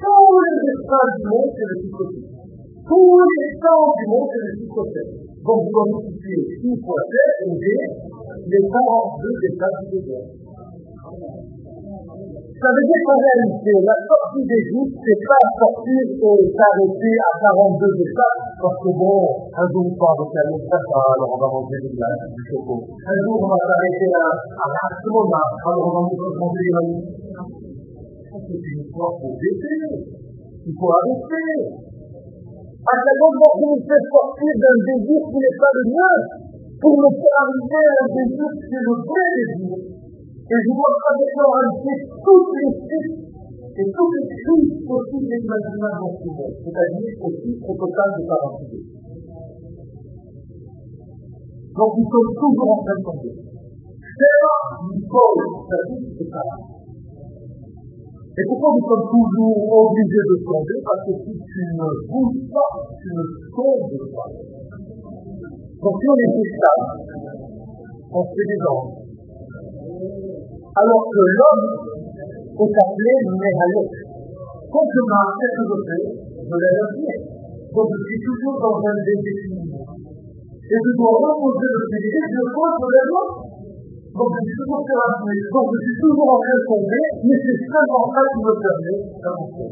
[0.00, 2.04] tous les espaces du monde, le titre
[2.88, 5.35] Tous les temps du monde, c'est le titre 7.
[5.46, 7.86] Donc, multiplier 6 fois 7 et
[8.50, 10.26] les 42 étapes du désert.
[12.56, 17.78] Ça veut dire qu'en réalité, la sortie d'Égypte, c'est pas sortir et s'arrêter à 42
[18.10, 19.22] étapes, parce que bon,
[19.54, 22.82] un jour on va avec la ça, alors on va manger de glace, du choco.
[22.90, 26.82] Un jour on va s'arrêter à, à alors on va manger de la
[28.34, 29.78] C'est une histoire pour baisser.
[30.66, 31.95] Il faut arrêter.
[32.86, 36.14] À chaque fois que vous faites sortir d'un désir qui n'est pas le mien,
[36.80, 39.74] pour me faire arriver à un désir qui est le vrai désir.
[40.46, 43.26] Et je dois traverser toutes les crises
[43.74, 48.22] et toutes les crises possibles et imaginables dans ce monde, c'est-à-dire aussi au total de
[48.22, 48.86] 40 idées.
[51.74, 53.34] Donc nous sommes toujours en train de tomber.
[53.34, 54.36] C'est
[54.94, 56.42] Nicole, ça dit c'est ça.
[58.36, 62.72] Et pourquoi nous sommes toujours obligés de tomber Parce que si tu ne bouges pas,
[63.00, 64.28] tu ne tombes pas.
[65.80, 66.86] Donc si on est stable,
[68.12, 68.92] on se fait des anges.
[70.76, 71.64] Alors que l'homme
[72.60, 73.88] est appelé Néhalet.
[74.68, 76.04] Quand je marche, qu'est-ce que je fais?
[76.44, 77.16] Je lève le.
[77.72, 79.80] Donc je suis toujours dans un déséquilibre.
[79.80, 83.45] Et je dois reposer le pied, je pose le lèvre.
[84.16, 84.96] Donc je suis toujours pied.
[84.96, 88.96] Donc je suis toujours en train de tomber, mais c'est seulement ça qui me permet
[89.20, 89.68] d'avancer.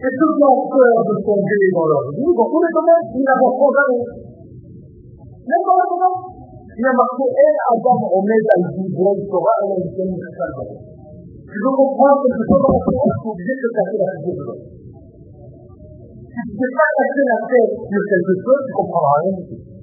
[0.00, 3.26] Et ceux qui ont peur de tomber dans leur vie, dans tous les domaines, ils
[3.26, 4.06] n'avanceront jamais.
[4.06, 6.18] Même dans le domaine,
[6.70, 11.74] il y a marqué El Adam Omed al Dibron Torah El Elishem Michal Tu veux
[11.74, 14.62] comprendre quelque chose dans la Torah, tu es obligé de casser la figure de l'homme.
[16.22, 19.44] Si tu ne sais pas casser la tête sur quelque chose, tu comprendras rien du
[19.50, 19.79] tout.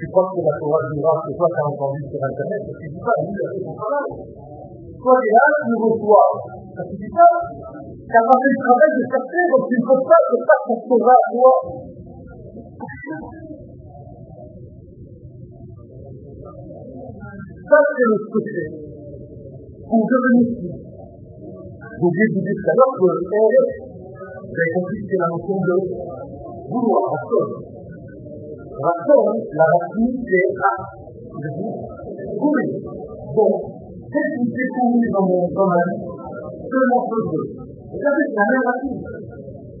[0.00, 2.88] Tu crois que la Torah dira que toi tu as entendu sur Internet, et tu
[2.88, 4.12] dis pas, lui, fait son travail.
[4.96, 6.30] Toi, tu es là, tu reçois.
[6.72, 7.36] Ça suffit pas?
[8.08, 10.76] Tu as fait le travail de chercher, donc tu ne peux pas te faire ton
[10.88, 11.52] Torah à toi.
[17.68, 18.68] Ça, c'est le secret.
[19.84, 20.80] Pour devenir fou.
[20.80, 23.20] J'ai oublié de vous dire tout à l'heure que vous
[24.48, 25.76] avez compris que c'est la notion de
[26.72, 27.69] vouloir, racon.
[28.80, 30.72] Racon, la racine, c'est A.
[32.40, 32.70] Courir.
[33.36, 33.52] Bon,
[34.08, 35.94] qu'est-ce qui fait courir dans mon domaine
[36.64, 37.44] Seulement ce jeu.
[37.60, 39.04] Vous savez, c'est la même racine.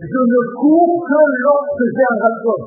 [0.00, 2.60] Je ne cours que lorsque j'ai un racon.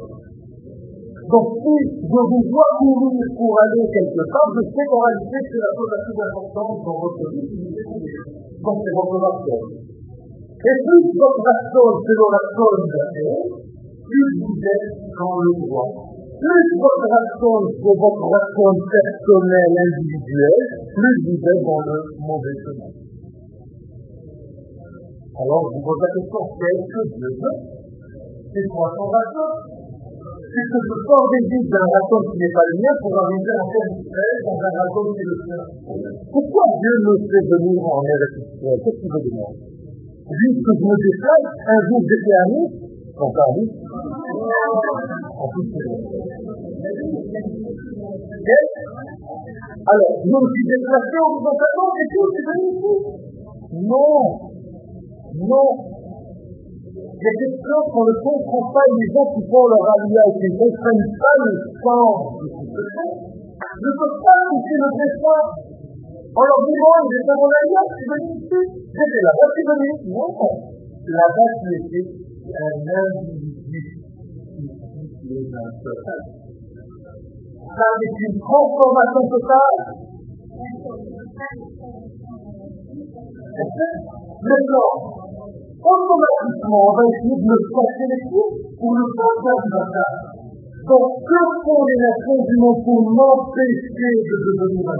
[1.23, 5.61] Donc si je vous vois courir pour aller quelque part, je sais qu'en réalité c'est
[5.61, 7.47] la chose la plus importante dans votre vie.
[8.61, 9.53] Donc c'est votre.
[10.63, 13.49] Et plus votre racon c'est le racon de la terre,
[14.03, 16.02] plus vous êtes dans le droit.
[16.43, 20.59] Plus votre racon c'est votre racon personnel, individuel,
[20.91, 22.91] plus vous êtes dans le mauvais chemin.
[25.39, 27.57] Alors, vous pose la question, qu'est-ce que Dieu veut?
[28.51, 29.51] C'est quoi son racon
[30.53, 33.53] c'est que je sors des vides d'un racon qui n'est pas le mien pour arriver
[33.57, 35.63] en terre d'Israël dans un racon qui est le sien.
[36.27, 39.49] Pourquoi Dieu me fait venir en Eretz Qu'est-ce qu'il veut de moi?
[39.49, 42.75] Juste que je me déplace, un jour j'étais à Nice,
[43.17, 43.31] quand
[44.43, 45.89] en plus c'est
[49.83, 52.93] Alors, me suis déplacé attends, c'est tout, c'est venu ici.
[53.73, 54.15] Non,
[55.33, 55.69] non,
[56.93, 60.37] il y a des choses qu'on ne comprend pas les gens qui font leur alliage
[60.43, 64.89] et ne comprennent pas le sens de ce que c'est, ne peuvent pas toucher le
[64.93, 65.41] dessin.
[66.33, 68.59] En leur disant, est dans mon alliage, tu veux ici.
[68.91, 70.09] J'étais là-bas, tu veux ici.
[70.11, 72.05] Non, là-bas, tu étais
[72.43, 73.42] un individu
[75.33, 75.69] qui est un
[79.33, 79.81] total.
[84.43, 84.91] Maintenant,
[85.81, 90.17] automatiquement, on va essayer de me casser les pieds pour pas faire du bâtard.
[90.83, 92.99] Donc, que font les nations du monde pour
[94.29, 94.99] de devenir un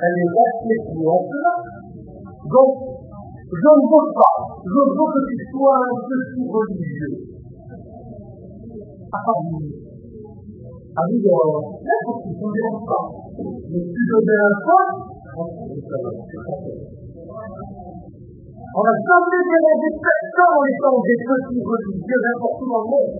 [0.00, 1.54] Elle est respectée en cela.
[2.48, 2.70] Donc,
[3.50, 7.29] je ne veux pas, je veux que tu sois un petit religieux.
[14.62, 15.02] Peuple,
[18.72, 23.14] on n'a jamais dérangé personne en étant des petits religieux n'importe où monde.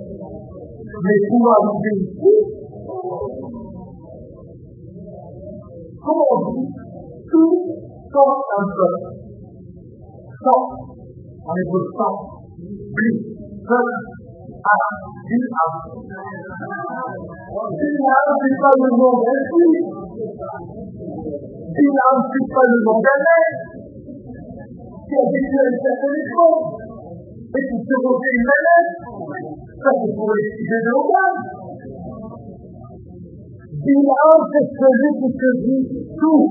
[1.02, 2.34] Mais pour arriver ici,
[6.06, 6.70] on dit
[7.30, 7.56] Tout
[8.12, 9.10] sans un peuple.
[10.44, 10.62] Sans,
[11.46, 11.54] en
[14.60, 14.76] a,
[18.60, 19.12] pas le nom
[19.50, 19.88] fils.
[21.70, 23.20] Bina, c'est pas le nom d'un
[25.10, 25.58] a vécu
[27.50, 27.94] et qui se.
[29.80, 31.40] Ça, c'est pour les sujets de l'organe.
[33.80, 35.84] Bilan, c'est celui se dit
[36.20, 36.44] tout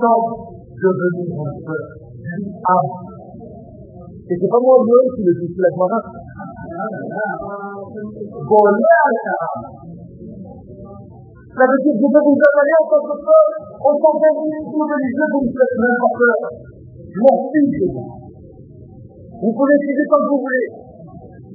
[0.00, 0.22] sans
[0.82, 1.80] devenir un peu
[2.68, 2.92] âme.
[4.28, 6.00] Et c'est pas moi Dieu qui le dit, c'est la Gemara.
[11.56, 15.28] Veut dire que je peux vous avaler en tant que peuple, en tant qu'individu religieux,
[15.32, 16.36] vous ne faites même pas peur.
[17.16, 18.04] Merci de vous.
[19.40, 20.68] Vous pouvez suivre comme vous voulez.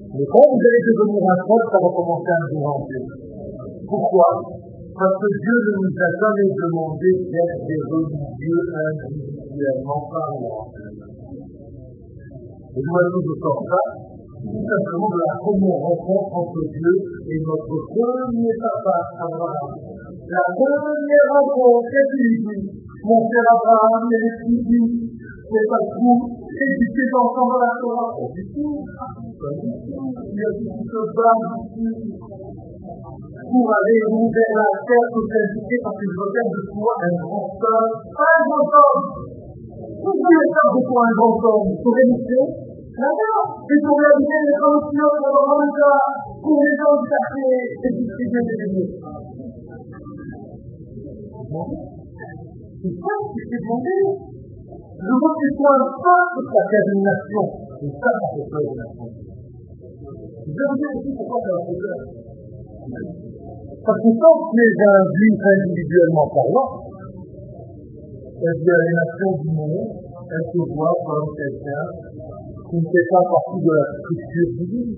[0.10, 3.06] Mais quand vous allez devenir un peuple, ça va commencer à vous remplir.
[3.86, 4.26] Pourquoi?
[4.98, 10.66] Parce que Dieu ne nous a jamais demandé d'être des religieux individuellement parlant.
[12.74, 13.82] Et je vous sors ça,
[14.42, 16.94] tout simplement de la rencontre entre Dieu
[17.30, 19.70] et notre premier papa, Abraham.
[20.26, 25.12] La première rencontre, qu'est-ce Mon frère Abraham, il est dit,
[25.46, 28.12] c'est pas pour éduquer les enfants dans la Torah.
[28.18, 28.82] Pas du tout.
[28.82, 29.62] Tout.
[30.26, 31.90] Il y a tout bat ici
[33.52, 37.52] pour aller vers la terre pour s'indiquer parce que je regarde de toi un grand
[37.52, 37.94] homme.
[38.16, 39.06] Un grand homme.
[39.82, 44.56] Y a ça de toi un grand homme Pour réussir D'accord Et pour réaliser les
[44.60, 45.80] traductions pour le monde,
[46.44, 48.92] pour les gens du quartier, c'est distribué des milliers.
[52.82, 53.96] C'est ça qui s'est demandé.
[55.02, 57.46] Je veux que sois un pas de ta détermination.
[57.80, 59.12] Et ça, ça fait peur nations.
[60.42, 62.00] Je vais vous dire aussi pourquoi ça va faire peur.
[63.88, 66.92] Parce que quand tu es un juif individuellement parlant,
[68.36, 69.96] eh bien, les nations du monde,
[70.28, 72.11] elles se voient comme quelqu'un
[72.72, 74.96] qui ne fait pas partie de la structure divine.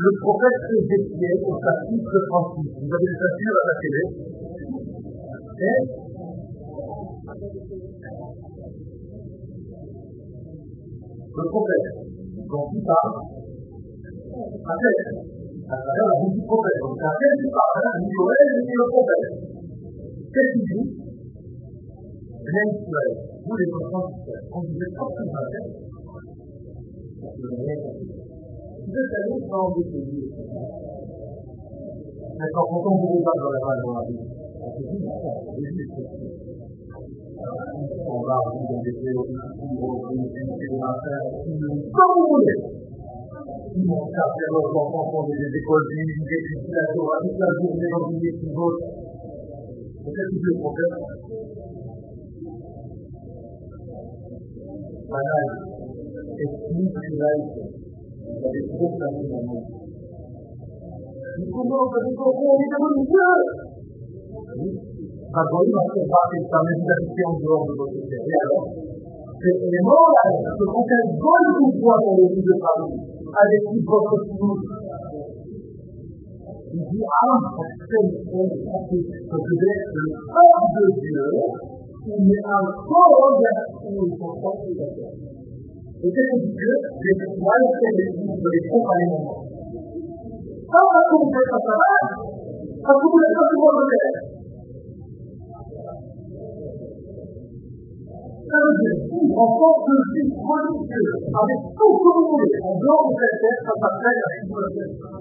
[0.00, 4.02] Le prophète Ézéchiel, au chapitre 36, vous avez le chapitre à la télé,
[5.60, 5.80] et
[11.36, 11.88] le prophète
[12.48, 13.12] dont il parle,
[14.72, 15.04] appelle
[15.68, 16.80] à travers la bouche du prophète.
[16.80, 19.36] Donc, à quel il parle, hein, Joël et le prophète.
[20.32, 20.88] Qu'est-ce qu'il dit?
[22.48, 25.72] Rien Israël, vous les d'Israël, quand vous êtes sortis de la vous.
[28.84, 29.84] Vous êtes des
[32.38, 34.04] Mais quand on vous regarde dans la main dans la
[34.60, 35.00] on se dit,
[35.56, 36.28] Jésus est sorti.
[38.08, 38.36] On va
[38.84, 40.68] des théories, des
[41.96, 42.60] comme vous voulez.
[43.76, 46.40] Ils vont faire leurs enfants dans des écoles juives, des
[46.94, 48.84] Torah, toute la journée dans une équipe autre.
[50.04, 51.37] C'est ça est le problème.
[55.08, 55.48] Banal,
[56.36, 57.64] ethnique, laïque.
[58.28, 59.62] Vous avez trop fermé mon nom.
[61.38, 63.32] Mais comment vous avez compris On est devenu Dieu
[65.28, 68.52] il va se battre sa méditation en dehors de votre terre.
[68.52, 68.68] Alors
[69.40, 73.00] C'est vraiment là, parce que dans le vie de Paris,
[73.32, 74.60] avec votre fille,
[76.74, 77.40] il dit, ah,
[77.88, 78.44] c'est que
[79.28, 80.12] je vais être le
[80.74, 81.77] de Dieu,
[82.08, 85.12] il est un prolongation pour penser la terre.
[85.12, 86.70] Et c'est ce que
[87.04, 89.44] les étoiles sont les livres de l'accompagnement.
[90.72, 92.04] Quand la conquête à Sarah,
[92.80, 93.92] la conquête à tout le monde
[98.48, 98.96] Ça veut dire,
[99.36, 103.74] en tant que vie chroniqueuse, avec tout le monde en dehors de cette terre, ça
[103.84, 105.12] s'appelle la civilisation.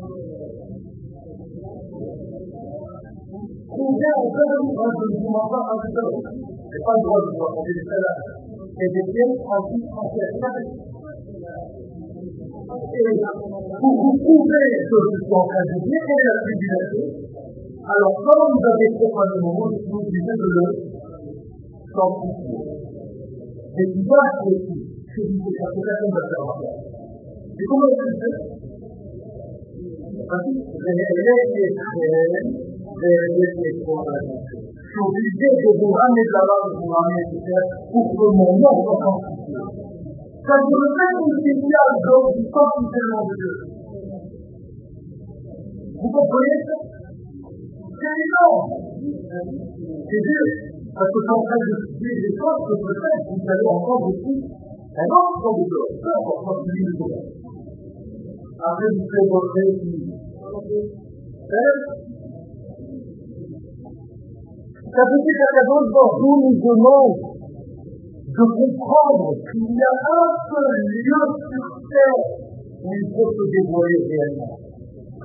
[3.67, 7.33] Combien on peut nous rendre du mandat à tout à l'heure c'est pas drôle de
[7.37, 8.27] voir des salades.
[8.77, 10.31] Et des pièces en fait.
[12.67, 13.03] Et
[13.79, 17.07] pour vous prouver que je suis en train de dire quelle est la tribulation,
[17.87, 20.65] alors quand vous avez probablement, je vous disais de le
[21.95, 22.59] sanctifier.
[23.77, 25.95] Et il va être que vous pouvez faire comme la
[26.27, 26.51] faire.
[27.57, 28.35] Et comment est-ce que c'est
[30.27, 31.07] Parce que les
[37.91, 39.61] pour que mon nom soit sanctifié.
[40.41, 43.53] C'est-à-dire le fait que le Dieu du sanctifie de Dieu.
[45.97, 46.77] Vous comprenez ça
[47.97, 48.69] C'est énorme.
[50.07, 50.45] C'est Dieu.
[50.97, 54.37] Parce que quand en train de dire des choses que peut-être vous allez encore beaucoup,
[54.97, 57.05] un autre temps de Dieu, peu importe quand vous lisez le
[58.65, 60.09] Après, vous faites votre récit.
[64.87, 67.19] Ça veut dire d'autres d'entre nous nous demande
[68.27, 72.23] de comprendre qu'il y a un seul lieu sur terre
[72.83, 74.55] où il faut se dévoiler réellement.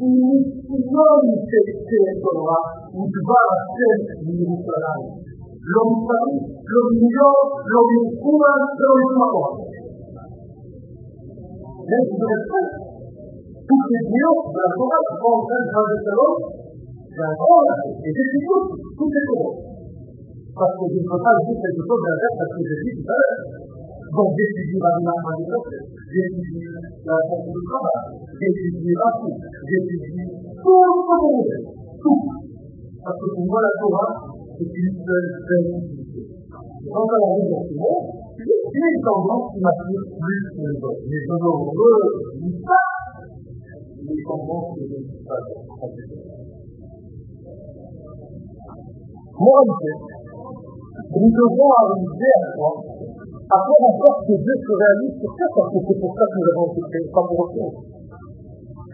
[0.03, 1.61] Initium te
[2.23, 4.03] Torah, udvar Hashem
[4.35, 5.15] Yerushalayim.
[5.63, 6.11] L'homme
[6.67, 7.07] l'homme l'homme
[9.15, 9.63] l'homme.
[11.87, 12.19] Mais vous
[13.69, 15.39] Toutes les la Torah en
[17.13, 17.61] c'est un grand
[18.01, 19.57] et j'exécute toutes les choses.
[20.57, 22.95] Parce que je ne peux pas dire quelque chose d'inverse à ce que j'ai dit
[22.97, 23.43] tout à l'heure.
[24.13, 26.69] Donc j'étudie Rabbi Mahmoud j'étudie
[27.05, 29.31] la fonction du travail, j'étudie Rafi,
[29.69, 30.29] j'étudie
[30.61, 31.65] tout ce que vous voulez,
[31.97, 32.21] tout.
[33.03, 34.13] Parce que pour moi la Torah,
[34.57, 36.23] c'est une seule vérité.
[36.93, 37.65] Quant à la religion,
[38.37, 41.03] j'ai une tendance qui m'attire plus que les autres.
[41.09, 42.87] Mais je ne relis pas
[44.03, 46.42] les tendances que je ne suis pas.
[49.43, 49.91] Moralité,
[51.19, 55.67] nous devons arriver à quoi À faire en sorte que Dieu se réalise sur parce
[55.67, 57.75] que c'est pour ça que nous avons été créés, pas pour autre chose.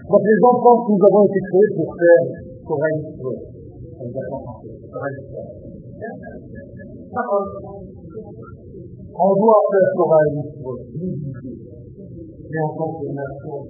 [0.09, 2.25] Donc les enfants que nous avons été créés pour faire
[2.65, 3.45] Torah Israël.
[9.21, 10.33] On doit faire Israël,
[12.49, 13.69] mais en tant que nation.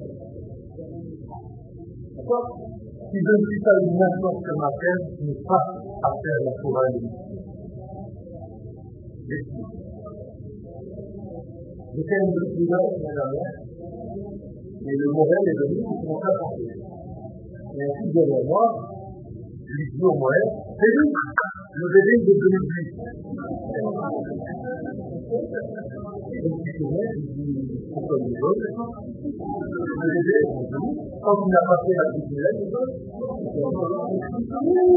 [3.10, 7.08] Si je ne suis pas une nation sur ma terre, je n'ai pas الشعر الفلاني
[14.88, 16.70] le modèle est venu pour s'apporter.
[17.74, 18.70] Et ainsi, vous allez voir,
[19.66, 20.42] je lui dis au moins,
[20.78, 21.06] c'est lui,
[21.78, 22.98] le bébé de 2008.
[26.32, 27.52] Et puis, c'est vrai, je dis,
[27.92, 28.68] pourquoi les autres
[29.68, 30.90] Le bébé est venu,
[31.22, 32.58] quand il a passé la petite élève,
[33.38, 33.58] il
[34.78, 34.96] est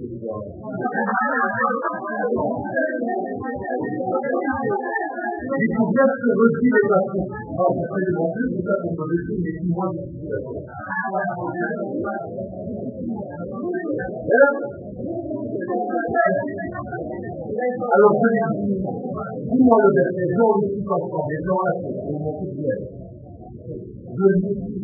[0.00, 0.08] Les
[5.76, 7.28] problèmes se redit les patrons.
[7.28, 10.56] Alors, vous savez demander, c'est ça qu'on peut laisser, mais qui moi, je suis d'accord.
[17.92, 18.80] Alors, je dis,
[19.52, 22.64] dis-moi le verset, Jean le suis enfant, mais Jean l'a fait, c'est mon coup de
[24.16, 24.80] Je dis,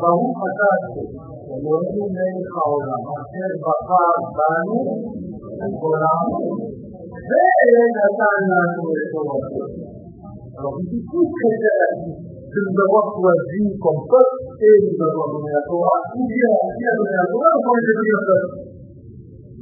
[0.00, 4.78] Baruch Atah, ومن قولا حسير بقار بانو
[5.66, 6.30] القرآن
[7.28, 8.62] فإن أتعنا
[10.58, 11.86] Alors, vous tous chrétiens
[12.52, 16.84] de nous avoir choisi comme peuple et nous avoir donné la Torah, ou bien qui
[16.90, 18.50] a donné la Torah, on est devenu un peuple.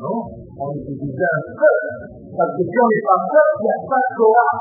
[0.00, 0.18] Non,
[0.56, 1.88] on est déjà un peuple.
[2.32, 4.56] Parce que si on n'est pas peuple, il n'y a pas de Torah.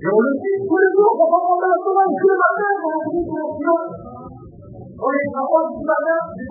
[0.00, 2.72] Et on le dit tous les jours, on va prendre la Torah tous les matins,
[2.80, 3.84] on le dit les jours.
[4.96, 6.44] On travaille du matin, du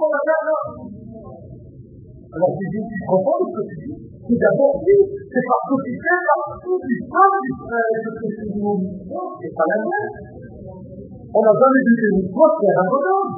[0.45, 0.61] non.
[2.29, 2.53] Alors,
[3.09, 8.45] comprends ce que d'abord, c'est parce que tu fais partie du peuple d'Israël que tu
[8.53, 8.85] nous
[9.41, 10.13] C'est pas la même.
[11.33, 13.33] On n'a jamais vu une un bonhomme.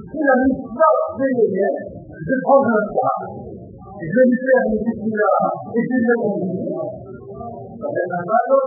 [0.00, 1.76] Si la les miens,
[2.24, 3.20] je prends un soir,
[4.00, 5.32] je vais lui faire une là,
[5.76, 6.40] et je mon
[7.76, 8.65] Ça un.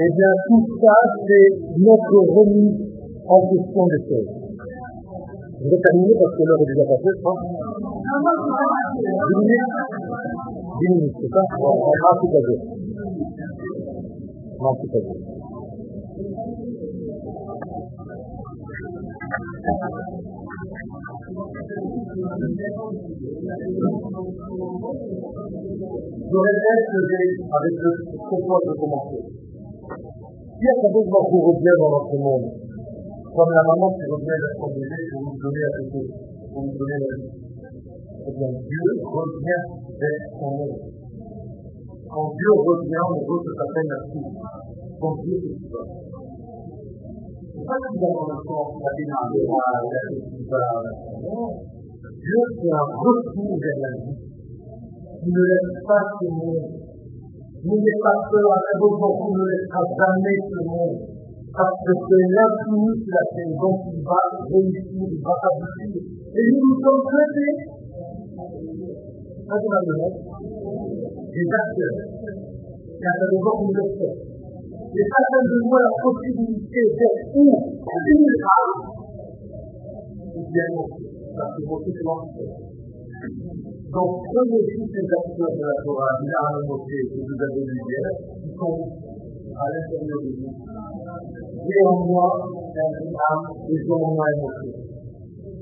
[0.00, 0.94] Eh bien, tout ça,
[1.26, 1.48] c'est
[1.78, 2.78] notre remise
[3.26, 4.30] en question des choses.
[5.60, 7.40] Je vais terminer parce que l'heure est déjà passée, je pense.
[9.28, 9.66] 10 minutes
[10.80, 12.60] 10 minutes, c'est ça On va tout à fait.
[14.60, 15.18] On va tout à fait.
[22.28, 22.36] Que
[27.08, 27.92] j'ai, avec le
[28.28, 29.22] propos de commencer.
[30.60, 32.48] Quelque chose qui revient dans notre monde
[33.38, 36.10] comme la maman qui revient à son bébé pour nous donner à côté,
[36.52, 37.30] pour nous donner la vie.
[38.26, 39.64] Eh bien, Dieu revient
[39.94, 40.82] vers son monde.
[42.10, 44.34] Quand Dieu revient, on veut que ça s'appelle la suite.
[44.98, 45.54] Quand Dieu se.
[47.54, 51.77] C'est pas dans le sens, la démarche, la festival.
[52.18, 54.18] Fait un retour vers la vie.
[55.22, 56.68] Il ne laisse pas ce monde.
[57.64, 61.18] N'ayez pas peur, à la vôtre, il ne laissera jamais ce monde
[61.58, 65.90] parce que c'est l'infini qui l'a fait, donc il va réussir, il va aboutir.
[65.98, 67.54] Et nous nous sommes traités,
[69.42, 70.12] naturellement,
[71.34, 71.98] des acteurs.
[72.78, 74.14] Il y a des gens qui nous le font.
[74.88, 77.50] Et ça donne de moi la possibilité d'être où
[78.06, 78.58] il a,
[80.38, 80.86] ou bien non,
[83.88, 84.46] donc, tous
[84.90, 88.10] ces acteurs de la Torah, il a mot que vous avez lu hier,
[88.42, 88.78] qui sont
[89.54, 90.50] à l'intérieur de vous.
[91.62, 94.74] J'ai en moi un âme et j'ai en moi esprit.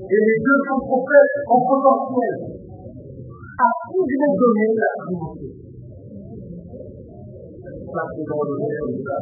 [0.01, 2.37] Et les deux sont prophètes en potentiel.
[3.57, 5.49] À je vais donner la priorité
[7.93, 8.53] Ça, c'est dans le
[9.05, 9.21] cas.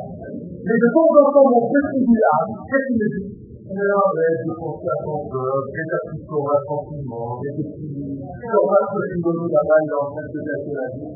[0.63, 4.93] Mais de temps en temps, mon petit village, qu'est-ce qu'il me dit alors, je pensais
[4.93, 9.49] à ton cœur, j'ai ta petite Torah tranquillement, j'ai des petits Torah que tu donnes
[9.49, 11.09] là-bas, il est en train de la vie.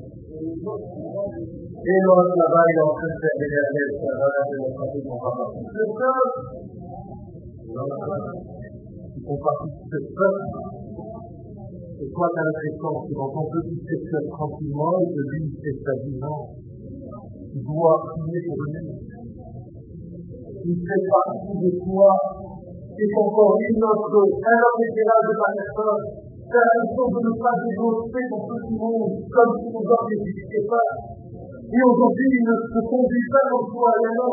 [1.80, 3.54] Et l'autre là-bas, en train de faire des
[4.02, 5.46] ça va, la santé de mon papa.
[9.14, 10.58] qui font partie de ce peuple.
[12.02, 13.78] Et toi, tu as l'impression que dans petit
[14.26, 15.22] tranquillement, et que
[15.62, 15.94] c'est sa.
[17.52, 18.82] Tu dois prier pour lui.
[20.66, 22.12] Il fait partie de toi.
[23.00, 24.36] de concorrer nós dois.
[24.44, 25.96] Era obrigado de questão.
[26.50, 30.92] Será que todos os pais do tempo do mundo, tanto os homens de esquecer,
[31.70, 34.30] e os ouvinhos que convidaram sua alemã,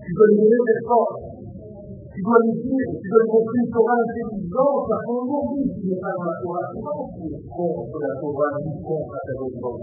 [0.00, 1.23] que dominou a escola,
[2.14, 2.38] Tu dois.
[2.38, 6.14] Tu lui dire, tu dois lui montrer une Torah intelligente, parce qu'aujourd'hui, tu n'es pas
[6.14, 9.82] dans la Torah, non, tu es contre la Torah, ni contre la Torah.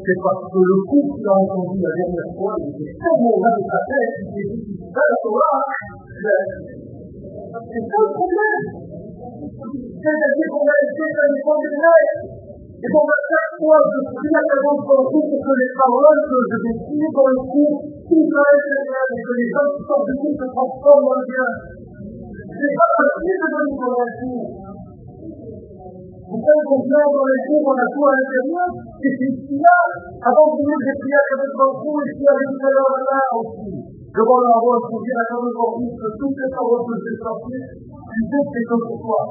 [0.00, 3.52] C'est parce que le coup tu as entendu la dernière fois, il était tellement là
[3.52, 5.60] de ta tête, il s'est dit, ça la Torah,
[7.68, 8.64] c'est ça le problème.
[9.52, 12.16] C'est-à-dire qu'on a été dans les condamnés.
[12.82, 16.58] Et donc, à chaque fois, je prie à le pour que les paroles que je
[16.82, 17.78] dire dans le cours,
[18.12, 19.80] est génial, et que les gens qui
[20.12, 21.48] cours se transforment dans bien.
[22.52, 24.48] C'est pas possible de donner dans le cours.
[26.22, 29.76] Vous savez vient dans les cours, on a tout à l'intérieur, et c'est ici là.
[30.28, 31.24] Avant de venir, j'ai prié à
[31.76, 33.72] cours, et puis avec tout à l'heure là aussi.
[34.12, 36.50] Devant la roi, pour dire à le cours que toutes les
[36.84, 37.64] que j'ai sorties,
[38.12, 39.24] l'idée c'est que pour.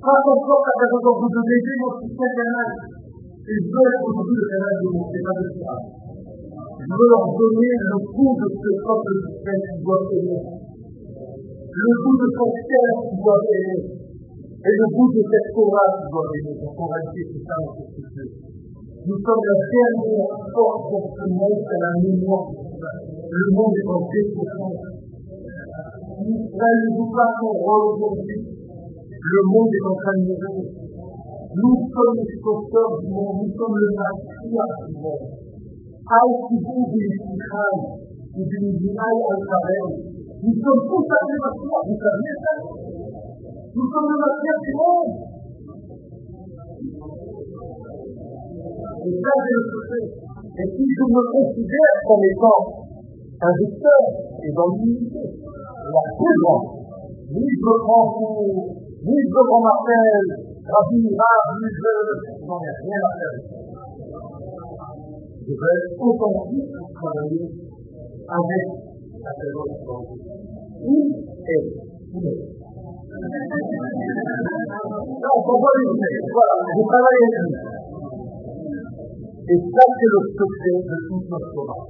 [0.00, 2.70] Pas encore à la raison de l'aider mon système canal.
[3.44, 6.09] Et je veux être aujourd'hui le canal de mon pas de.
[6.90, 10.42] Je veux leur donner le goût de ce propre système qui doit aimer.
[11.70, 13.82] Le goût de son cœur qui doit aimer.
[14.58, 16.58] Et le goût de cette Torah qui doit aimer.
[16.58, 17.86] Donc en ça notre.
[19.06, 22.50] Nous sommes la dernière force pour ce monde à la mémoire.
[22.58, 24.74] Le monde est en destruction.
[26.26, 28.60] N'allez-vous pas son rôle aujourd'hui
[29.22, 30.70] le monde est en train de mourir.
[31.54, 35.39] Nous sommes les sauveurs du monde, nous sommes le matriarche du monde.
[36.10, 37.74] Aïkibou Bilishikhan,
[38.34, 39.46] ou Bilishikhan al
[40.42, 42.54] Nous sommes tous à des matriarches, vous savez ça
[43.70, 45.12] Nous sommes le matriarche du monde.
[49.06, 50.06] Et ça, c'est le secret.
[50.50, 52.60] Et si je me considère comme étant
[53.46, 54.02] un vecteur
[54.42, 56.64] et dans l'unité, la grande,
[57.30, 60.28] oui, je me prends pour Vive qu'on m'appelle
[60.66, 63.59] Rabbi Rav, je n'en ai rien à faire.
[65.40, 67.48] je vais compenser pour travailler
[68.28, 68.66] avec
[69.20, 69.80] la présence
[70.84, 70.96] Ou
[71.46, 71.68] elle,
[72.14, 72.42] ou elle.
[75.20, 76.20] Non, on ne pas les faire.
[76.30, 77.56] Voilà, je travaille avec lui.
[79.50, 81.82] Et ça, c'est le secret de tout notre combat.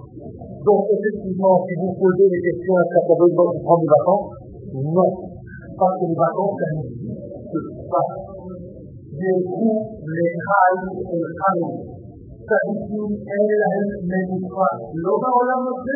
[0.65, 4.33] Donc, effectivement, si vous posez des questions à ça peut être de prendre des vacances,
[4.81, 5.11] non.
[5.77, 7.11] Parce que les vacances, ça n'existe
[7.91, 8.07] pas.
[9.13, 11.90] Les roues, les rails, les rails.
[12.51, 14.69] Sabichim Elahem Menishma.
[14.99, 15.95] Lo va a olam Moshe.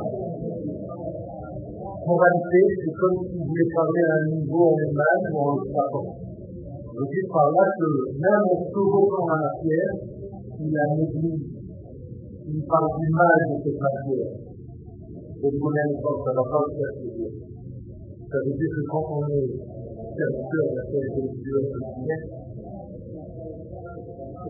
[2.06, 5.58] Moralité, c'est comme si vous voulez parler à un niveau animal ou en.
[6.96, 9.94] Je dis par là que même en provoquant la matière,
[10.62, 11.50] il a néglige,
[12.46, 14.38] il parle du mal de cette matière.
[14.38, 16.94] Et n'aimez pas, ça ne va pas le faire
[18.30, 19.50] Ça veut dire que quand on est
[20.16, 21.58] serviteur de la terre de Dieu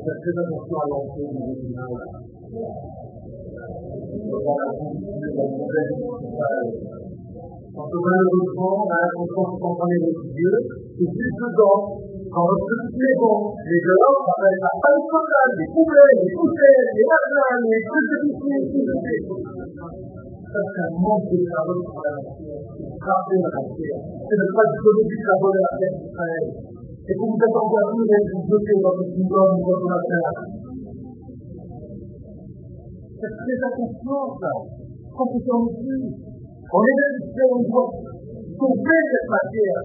[0.05, 1.87] très attention à l'entrée du musulman.
[4.25, 5.93] Dans la de la nouvelle
[7.75, 10.53] Parce que malheureusement, on a l'impression qu'on connaît notre Dieu,
[10.95, 11.79] et juste dedans,
[12.31, 16.31] dans notre petite maison, les dehors, ça va être la salle totale, les poubelles, les
[16.39, 21.81] poussières, les matelas, les trucs de piscine, tout ce Ça, c'est un manque de travail
[21.83, 22.63] pour la nature.
[22.95, 23.99] Garder la nature.
[24.23, 26.47] C'est ne pas donner du travail à la terre d'Israël.
[26.55, 30.35] Et que vous êtes en voiture et vous bloquez votre kingdom ou votre national.
[33.19, 34.51] Faites très attention, ça.
[35.11, 36.34] Quand en ici,
[36.73, 37.91] on est là, on doit
[38.57, 39.81] sauver cette matière.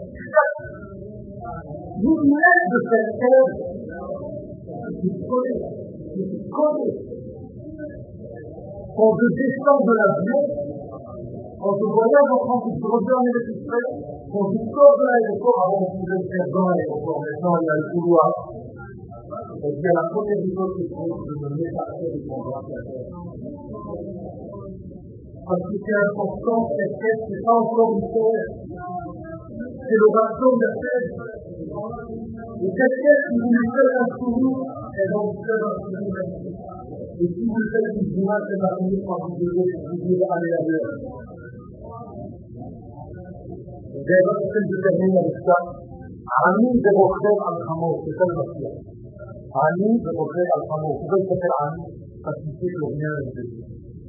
[2.00, 3.48] Vous êtes de cette terre.
[5.00, 5.74] Vous connaissez.
[6.16, 7.10] Vous connaissez.
[8.96, 10.42] Quand je descends de l'avion,
[11.60, 13.68] quand je voyage en France, je reviens en Égypte,
[14.32, 17.76] quand je sors de l'aéroport, avant de pouvait faire dans l'aéroport, maintenant il y a
[17.76, 18.28] le couloir,
[19.60, 20.96] et bien la première chose que je
[21.40, 21.70] je.
[25.50, 28.54] parce que important cette fête, c'est pas encore une fête.
[28.70, 31.10] C'est l'oration de la fête.
[32.62, 34.62] Et cette fête, si vous le faites un sourire,
[34.94, 36.28] elle en fait un sourire.
[37.18, 39.98] Et si vous le faites une joie, c'est la première fois que vous devez vous
[40.06, 40.94] dire allez à l'heure.
[44.10, 45.68] زي ما كنت بتعمل بالظبط
[46.38, 48.74] عاملين زي بوكسات على الخمور في كل مكان
[49.60, 51.90] عاملين زي بوكسات على الخمور في كل مكان عاملين
[52.24, 53.12] بس نسيت الاغنيه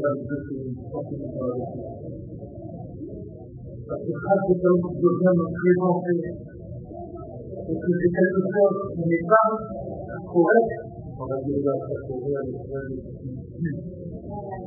[0.00, 0.72] la vie de celui
[3.86, 6.20] Parce que grâce à l'homme qui devient me présenter,
[7.60, 9.48] et que c'est quelque chose qui n'est pas
[10.32, 10.72] correct,
[11.20, 13.00] on va dire là, ça pourrait aller faire des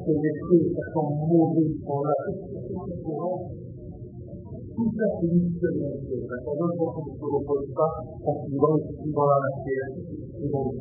[0.06, 2.14] que choses qui sont mauvais sont là,
[4.76, 6.26] tout ça c'est une seule chose.
[6.30, 7.94] La fois qu'on ne se repose pas,
[8.58, 9.90] voit aussi dans la matière
[10.42, 10.74] et dans le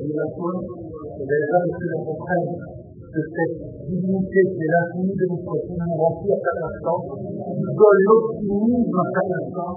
[0.00, 0.26] Et la
[1.14, 2.50] c'est déjà que l'on comprenne
[3.14, 7.74] que cette dignité qui est l'infini de notre vie nous remplit à chaque instant, nous
[7.78, 9.74] donne l'optimisme à chaque instant,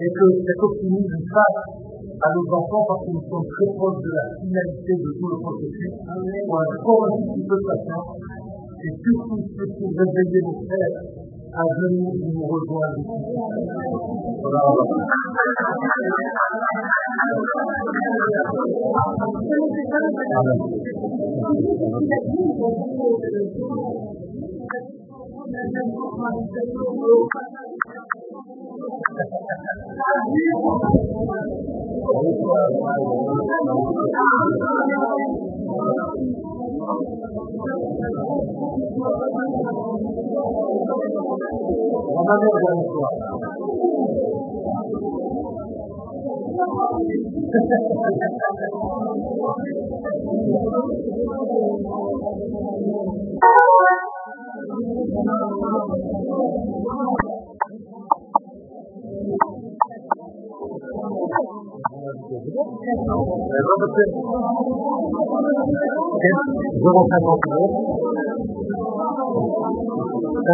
[0.00, 1.60] et que cet optimisme fasse
[2.08, 5.38] à nos enfants parce que nous sommes très proches de la finalité de tout le
[5.44, 8.10] processus, pour un petit peu de patience,
[8.80, 11.23] et surtout surtout réveiller nos frères
[11.60, 12.10] addinu
[40.86, 41.23] Thank you.
[42.14, 43.08] ومن يقدر يسوع
[63.66, 64.10] Robertson,
[66.84, 68.33] 0,59
[70.44, 70.52] en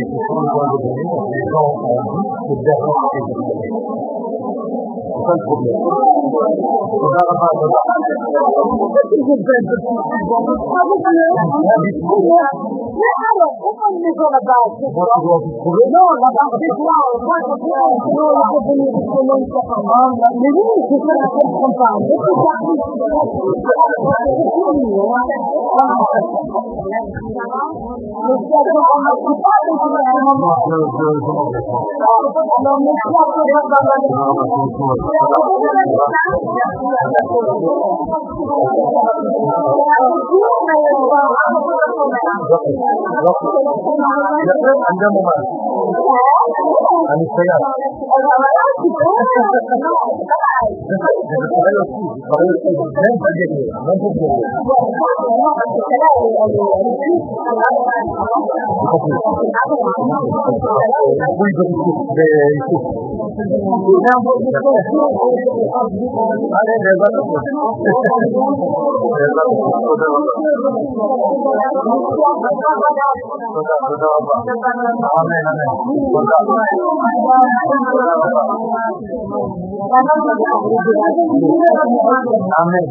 [0.00, 0.38] écoutant
[1.28, 2.16] les gens ont dit
[2.48, 4.31] que derrière
[5.12, 5.76] C'est ça le problème.
[12.92, 16.96] Mais alors, pourquoi une maison là-bas Moi, tu dois vous trouver Non, là-bas, c'est toi.
[17.20, 20.16] Moi, je viens, sinon, il faut venir jusqu'au nom de ta femme.
[20.16, 22.08] Mais oui, c'est ça la seule campagne.
[22.08, 22.56] C'est tout ça.
[32.62, 32.76] Non,
[44.88, 45.32] عندما
[47.10, 47.72] عن السيارة
[66.54, 67.16] अरे रिजल्ट
[82.52, 82.84] हमें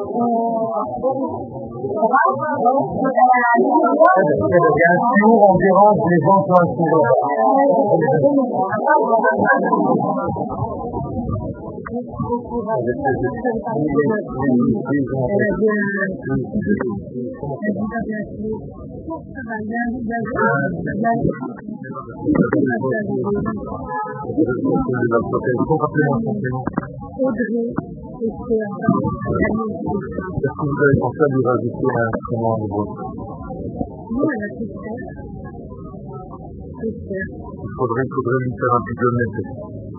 [0.00, 0.48] Toujours
[5.42, 7.04] en dérange, les gens sont assurés.
[27.22, 28.52] Audrey Est-ce que
[30.60, 32.84] vous avez pensé à lui rajouter un instrument nouveau
[34.12, 34.92] Voilà, c'est ça.
[36.84, 36.92] Il
[37.80, 39.08] faudrait, il faudrait lui faire un petit jeu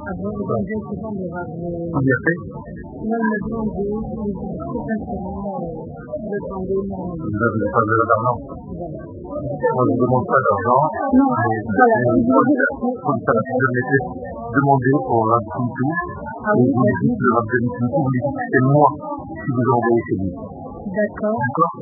[0.06, 1.90] Ah bon, vous avez souvent des ragots.
[1.90, 2.38] Vous y avez
[3.10, 5.58] Non, le bandé, c'est un instrument,
[6.22, 7.18] le bandé, non.
[7.18, 9.11] Vous avez pas de la barre, non
[9.42, 10.82] Je ne demande pas d'argent,
[11.18, 12.22] mais
[13.02, 13.34] comme ça.
[13.34, 13.98] Jamais été
[14.54, 19.74] demandé pour Rab et vous me dites le vous que c'est moi qui vous ai
[19.74, 20.22] envoyé chez.
[20.94, 21.42] D'accord.
[21.42, 21.74] D'accord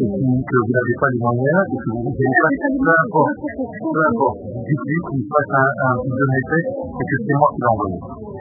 [0.00, 2.48] Et puis que vous n'avez pas les moyens, et que vous n'avez pas,
[2.80, 4.98] peu importe, peu importe, dites-lui
[5.28, 8.31] fasse un, un, un, un, un, un, un, un, un,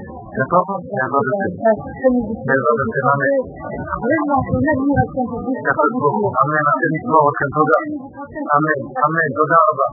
[6.97, 7.79] ישמור אתכם, תודה.
[8.55, 9.89] אמן, אמן, תודה רבה.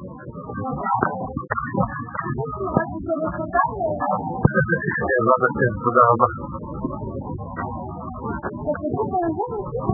[5.08, 6.28] בעזרת השם, תודה רבה.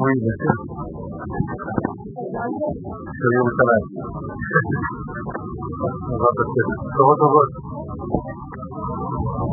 [0.01, 0.55] Oui, bien sûr.
[3.17, 3.84] Sur ירושלים.
[6.07, 6.67] בעזרת השם.
[6.88, 7.49] בשורות טובות.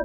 [0.00, 0.04] Il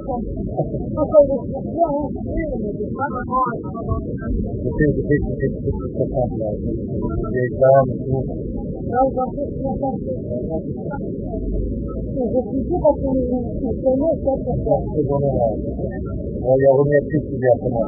[16.56, 17.86] y a remis à plus directement.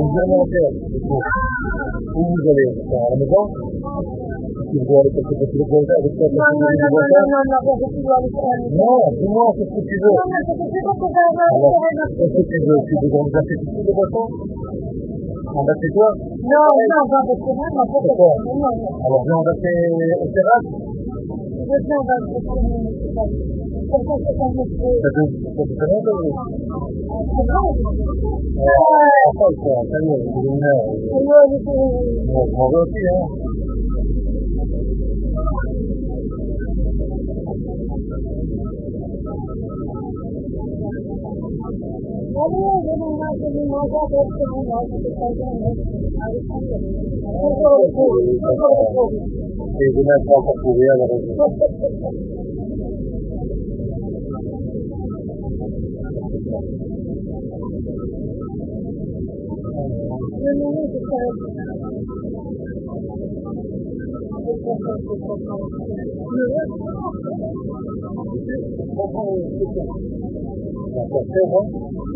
[0.00, 0.72] Vous allez en faire,
[2.16, 3.42] où vous allez à la maison
[4.76, 8.40] igualita que você conta, você não, não, não, não, não, não, você igualita.
[8.70, 9.00] Não,
[9.34, 10.20] não, você igualita.
[10.20, 11.46] Não, você igualita.
[12.20, 14.80] Você igualita, digamos, você igualita.
[15.52, 18.74] On va chez toi Non, non, on va chez moi, mais pourquoi Non, non.
[19.04, 19.74] Alors, viens, on va chez
[20.30, 20.70] Terrasse
[21.58, 23.34] Je viens, on va chez Terrasse.
[23.90, 23.98] Ça
[25.66, 26.22] te fait longtemps
[27.34, 27.66] C'est bon
[28.60, 30.86] Ouais, ça y est, c'est une heure.
[31.10, 31.82] Ouais, je suis...
[32.30, 33.26] Bon, on va aussi, hein
[71.32, 71.89] Gracias.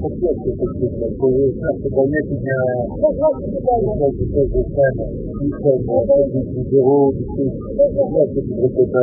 [0.00, 2.50] поддержку каких-то, то есть наши пометники
[4.76, 5.04] сами,
[5.36, 7.44] и сами, и бюро, и все,
[8.06, 9.00] знаете, как это...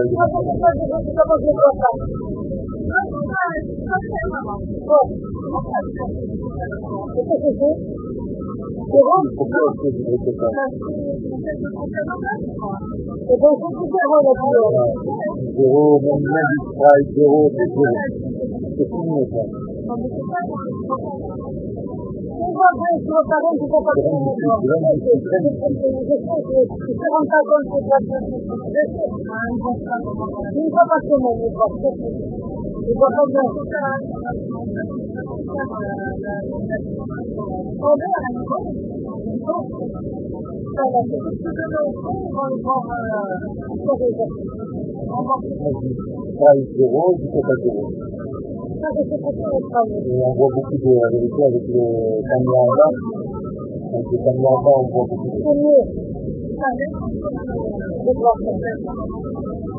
[8.93, 9.67] Бюро, бюро,
[17.15, 17.93] бюро, бюро.
[46.35, 48.22] Traz de longe, de longe.
[48.83, 51.83] On voit beaucoup de la vérité avec le
[52.27, 52.91] camion en bas.
[53.93, 55.39] Avec le camion en bas, on voit beaucoup de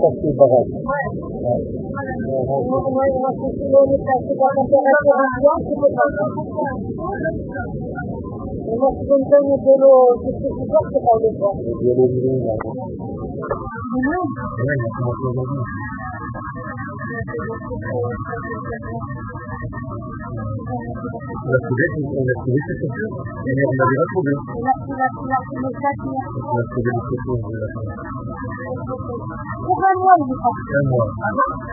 [0.00, 0.72] taxi bagage
[8.66, 9.78] Thank
[20.18, 20.33] you.
[20.74, 21.14] Je je.
[21.44, 23.14] On a trouvé, on a trouvé cette chaussure,
[23.44, 24.32] mais on l'avait pas trouvé.
[24.34, 24.74] On a
[25.84, 28.02] trouvé les chaussures, on les a trouvées.
[29.84, 30.18] Un mois.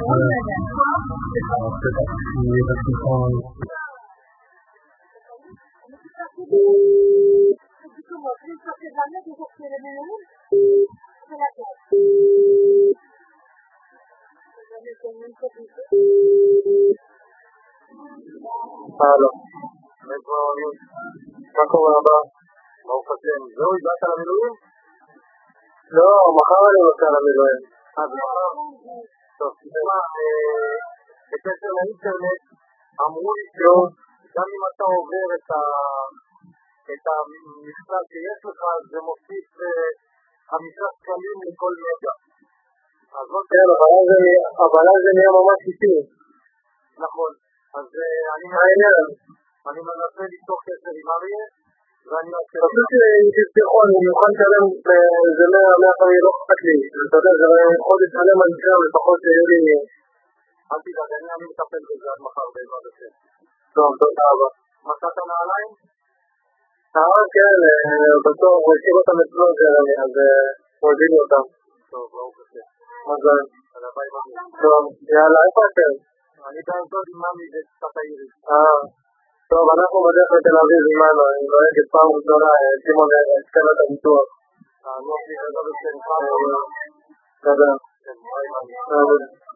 [0.06, 0.38] Ouais.
[1.50, 3.26] Alors, c'est parti, parce qu'il prend...
[19.00, 19.32] הלאה.
[21.58, 22.18] מה קורה הבא?
[22.88, 23.42] ברוך השם.
[23.58, 24.54] זהו, הגעת למילואים?
[25.98, 27.62] לא, מחר אני נוסע למילואים.
[28.02, 28.52] אז מחר?
[29.40, 30.78] טוב, תשמע, אה,
[31.32, 32.42] בקשר לאינטרנט,
[33.04, 36.10] אמרו לי שגם אם אתה עובר את ה-
[36.94, 38.62] את המכסה שיש לך,
[38.92, 39.90] זה מוסיף אה,
[40.52, 42.14] חמישה שקלים לכל מגה.
[43.20, 43.68] אז לא כן,
[44.64, 45.96] אבל אז זה נהיה ממש איטי.
[47.06, 47.32] נכון.
[47.78, 48.28] אז אה,
[49.70, 51.44] אני מנסה ליצור קשר עם אריה,
[52.10, 56.76] ואני אעשה פשוט שתפתחו, אני מוכן לשלם, אה, זה 100, 150, לא אכפת לי.
[57.06, 57.48] אתה יודע, זה
[57.88, 59.60] חודש שלם אני שם, לפחות שיהיה לי...
[60.72, 63.14] אל תדאג, אני מטפל בזה עד מחר בעזרת השם.
[63.76, 64.50] טוב, תודה רבה.
[64.88, 65.72] מצאת נעליים?
[66.96, 69.46] אה, כן, אה, בסוף הוא השאיר אותם אצלו,
[70.04, 70.48] אז אה,
[70.80, 71.44] הוא הביא לי אותם.
[71.92, 72.66] טוב, ברוך השם.
[73.10, 73.42] מזל.
[74.64, 75.92] טוב, יאללה, איפה אתם?
[76.48, 78.28] אני באשדוד עם ממי וקצת העירי.
[78.52, 78.80] אה,
[79.52, 83.24] טוב, אנחנו בדרך לתל אביב עם מנו, אני נוהג את פעם ראשונה, אה, סימון, אה,
[83.38, 84.28] הסכם את הביטוח.
[84.86, 85.00] אה.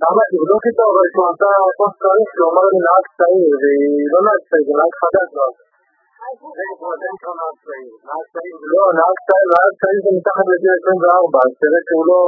[0.03, 4.19] האמת, תבדוק איתו, אבל שהוא עשה פוסט חריף, שהוא אמר לי נהג צעיר, והיא לא
[4.27, 5.29] נהג צעיר, זה נהג חדש.
[8.75, 9.17] לא, נהג
[9.81, 12.21] צעיר זה מתחת לגיל 24, אז תראה שהוא לא...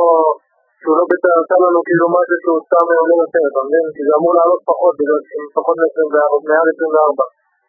[0.79, 1.03] שהוא לא
[1.39, 3.85] עושה לנו כאילו משהו שהוא סתם עולה לסרט, אתה מבין?
[3.95, 6.17] כי זה אמור לעלות פחות, בגלל שהם פחות מ-24,
[6.49, 7.23] מעל 24.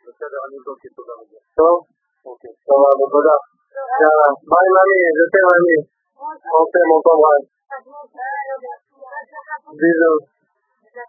[0.06, 1.38] בסדר, אני אבדוק איתו גם את זה.
[1.60, 1.76] טוב?
[2.28, 2.52] אוקיי.
[2.68, 2.82] טוב,
[3.14, 3.36] תודה.
[4.02, 5.78] יאללה, ביי מאמי, זה כן מאמי.
[6.58, 7.42] אוקיי, מקום רב.
[9.80, 10.22] Bisous.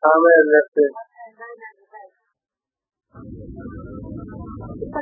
[0.04, 0.86] Amen, merci.
[4.78, 5.02] C'est pas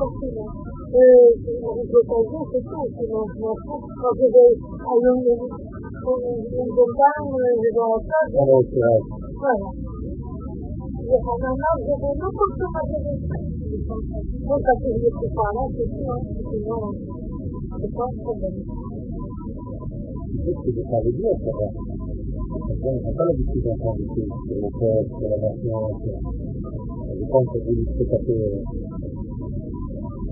[0.00, 0.48] próximo,
[2.00, 3.28] detallistas próximos,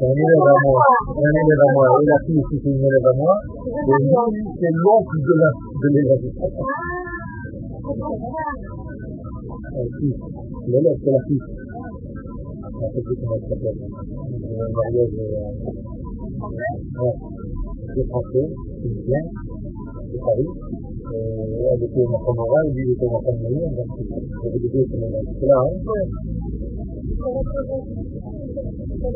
[0.00, 0.82] un élève à moi.
[1.08, 1.86] Un élève à moi.
[2.00, 3.34] Et la fille aussi, c'est une élève à moi.
[3.66, 6.24] Et lui, c'est l'oncle de la- de l'élève.
[9.98, 10.18] Fils.
[10.68, 11.44] L'élève, c'est la fille.
[12.68, 13.78] Je ne sais plus comment elle s'appelle.
[14.58, 15.14] Un mariage...
[15.18, 15.58] Euh...
[18.08, 18.46] Français,
[19.06, 19.22] bien,
[20.12, 20.46] de Paris.
[21.08, 24.84] Euh, elle était ma femme orale, lui il était ma femme moyenne, donc des deux
[24.98, 25.76] m'ont C'est là, hein
[28.98, 29.14] Justement,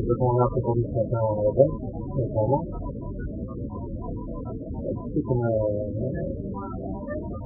[0.00, 1.78] je vais un peu pour ce matin la banque,
[2.16, 2.64] notamment.
[5.12, 5.44] C'est comme...
[5.44, 5.50] Euh...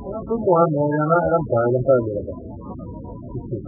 [0.09, 2.15] Un peu moins, mais il y en a, elle n'aime pas, elle n'aime pas aller
[2.15, 2.39] là-bas.
[3.51, 3.68] C'est sûr.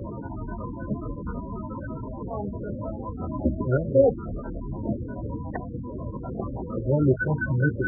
[6.87, 7.23] ذلك
[7.61, 7.87] مثل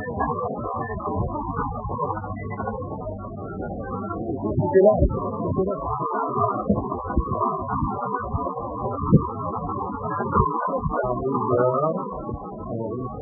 [4.71, 4.93] les C'était là,
[5.41, 5.75] c'était là.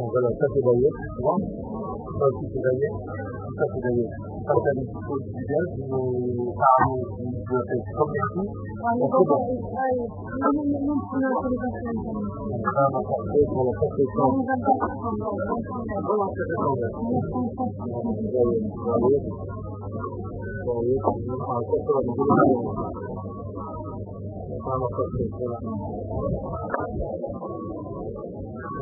[0.09, 1.37] Voilà, ça c'est d'ailleurs, tu vois.
[2.19, 2.97] Ça aussi c'est d'ailleurs.
[3.57, 4.13] Ça c'est d'ailleurs.
[4.45, 7.01] Ça c'est un petit peu idéal, vous parlez
[7.49, 7.57] de
[7.97, 8.45] comme ici.
[8.99, 9.41] Donc c'est bon.
[12.59, 14.27] Ça va passer pour la perfection.
[16.05, 16.77] Voilà, c'est bon.
[20.69, 22.45] ของของความเชื่อตัวที่ไม่ได้
[24.63, 25.63] ความประสบการณ์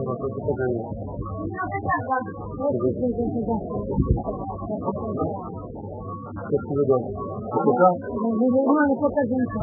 [0.05, 0.77] ความประสบการณ์
[6.49, 7.01] คือคือเดิม
[7.51, 7.89] คือก็
[8.21, 9.57] ไม่ได้ว่าจะเป็นยังไง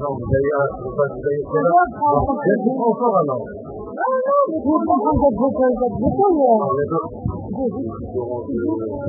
[0.00, 1.82] เราได้อ่ะเราได้คือเรา
[2.44, 3.36] ได้ที่เขาสอนเรา
[3.96, 5.72] เราได้ที่เขาสอน
[6.90, 7.00] เรา
[7.60, 8.08] je Tu viens de
[8.96, 9.04] veux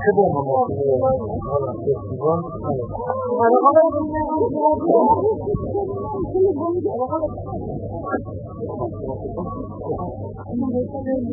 [0.00, 0.62] C'est bon, maman.
[1.48, 2.38] Voilà, tu vois.
[11.00, 11.32] Thank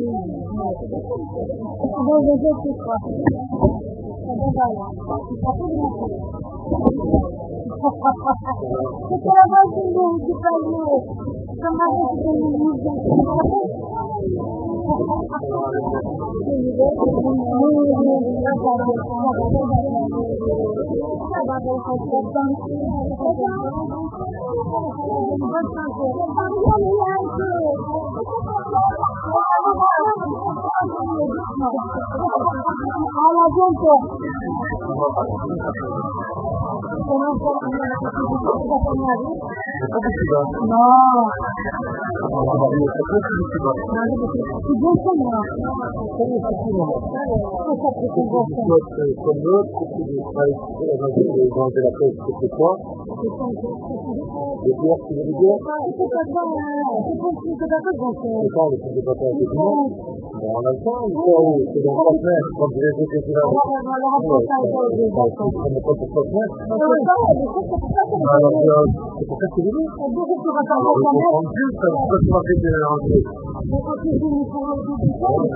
[14.38, 14.65] you.
[14.86, 14.92] a
[33.32, 33.90] la gente
[59.54, 60.15] Non.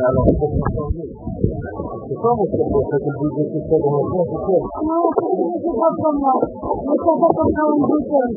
[0.09, 0.27] Alors,
[2.11, 4.19] Somos propuestas del budget que está como No,
[5.15, 6.32] se transforma.
[6.35, 8.35] No se transforma en budget.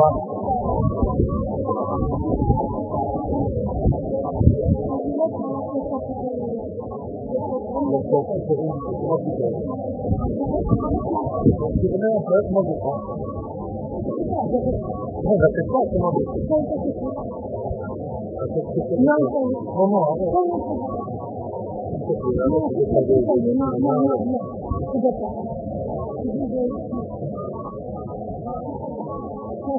[0.00, 0.40] waa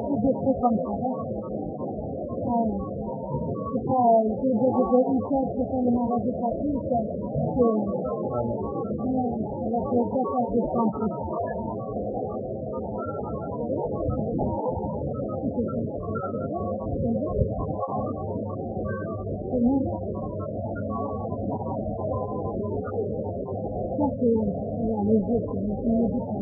[0.02, 0.92] beaucoup de trucs comme ça.
[3.72, 4.72] C'est pas des jeux
[5.12, 7.06] une seule, c'est pas le de Patrick, c'est
[9.62, 11.14] avec le papa de Francis.
[23.92, 24.36] Ça, c'est
[24.88, 25.48] la musique,
[25.86, 26.41] la.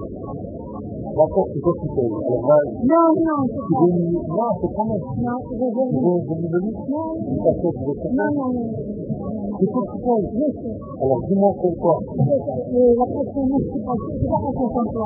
[1.21, 2.09] La porte est occupée.
[2.09, 3.85] Alors là, non, non, c'est pas.
[3.85, 5.05] Non, c'est quand même.
[5.21, 6.01] Non, je vais venir.
[6.01, 6.73] Vous me donnez
[8.09, 8.65] Non, non, non.
[9.59, 10.17] C'est occupé.
[10.33, 10.73] Je sais.
[10.99, 11.95] Alors dis-moi pourquoi.
[12.01, 13.85] La porte est occupée.
[14.01, 15.05] Je ne sais pas pourquoi.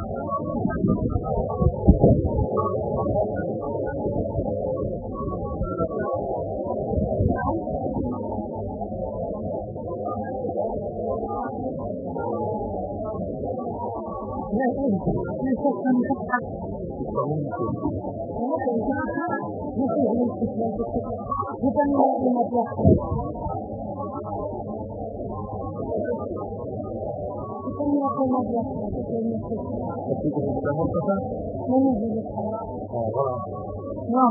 [14.51, 14.59] Non,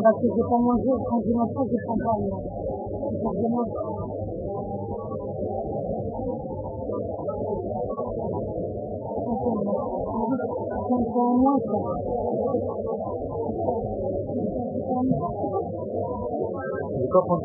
[0.02, 2.30] parce que j'ai pas mangé, quand j'ai mangé, j'ai pas mangé.
[9.30, 9.99] Thank you.
[10.30, 11.78] Tartamusa.
[16.98, 17.40] Le corps en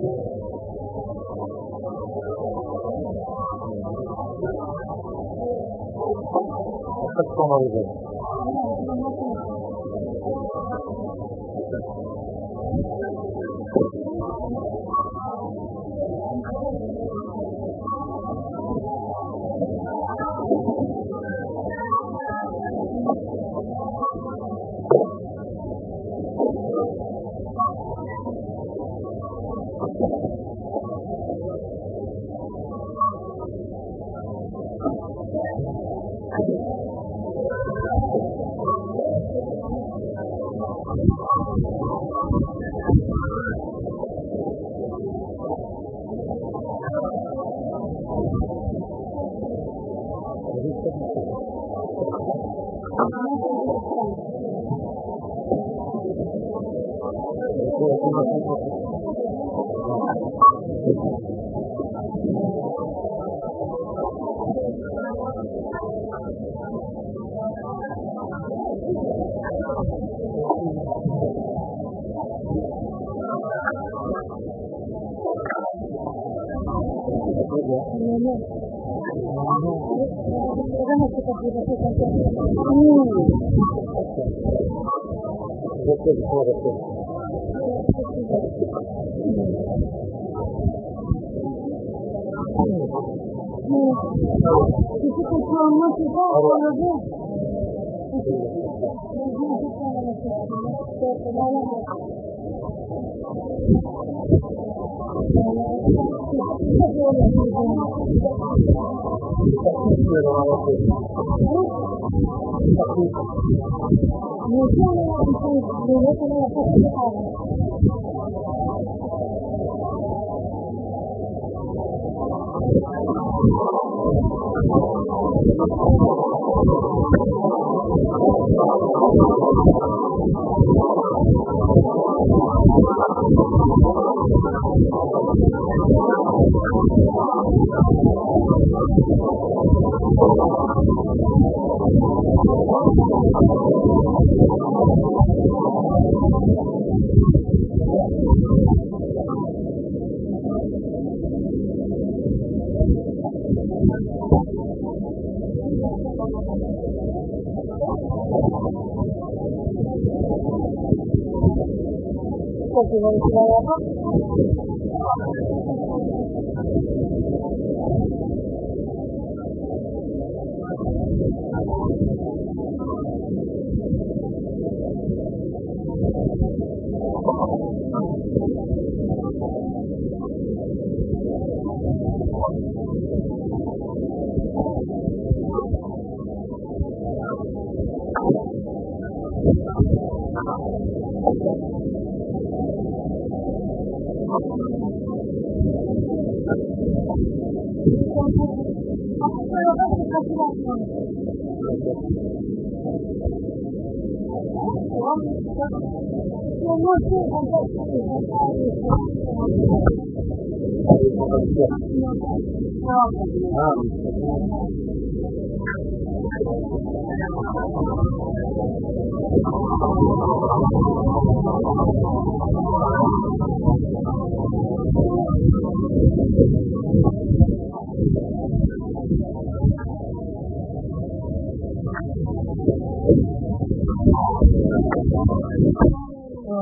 [0.00, 0.06] そ
[7.46, 8.09] の部分。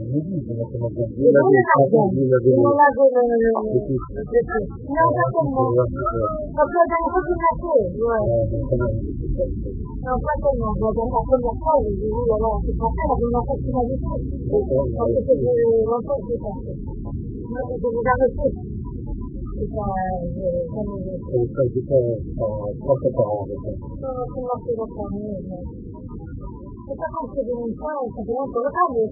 [0.00, 2.44] Не видно, это могу делать, как он делает.
[2.44, 2.66] Я не
[3.54, 3.80] могу.
[19.60, 21.98] il pregiudice
[22.34, 23.52] forte provoca.
[24.00, 25.56] Sono assolutamente
[26.90, 29.06] questa conseguenza è molto locale.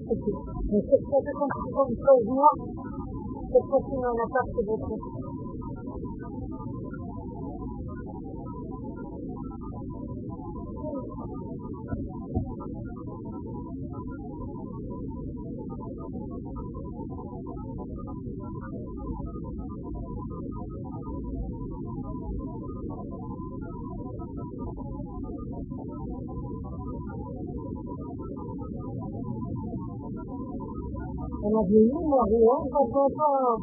[31.59, 33.59] mas nenhum avião passou para...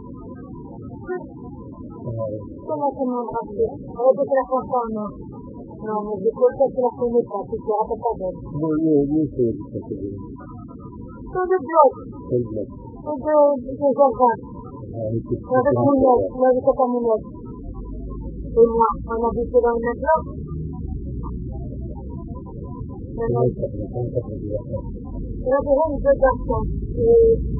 [2.66, 3.70] Como é que não passou?
[3.72, 5.08] Eu vou transportar, não.
[5.80, 8.44] Não, mas depois eu transformo o papo, que ela está dentro.
[8.52, 10.20] Não, eu não sei o que está fazendo.
[11.32, 12.00] Tudo bloco.
[12.28, 12.74] Tudo bloco.
[13.00, 13.32] Tudo
[13.64, 14.44] desenvolvido.
[14.92, 15.40] Ah, eu estou...
[15.40, 17.20] Mas eu estou mulher, mas eu estou com a mulher.
[18.56, 20.30] Uma, uma vitória no bloco.
[23.16, 23.76] Gracias.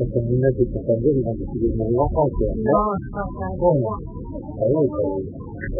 [0.00, 2.62] التمرينات التقدمها بتجي من الوقت يعني
[4.62, 4.90] عيب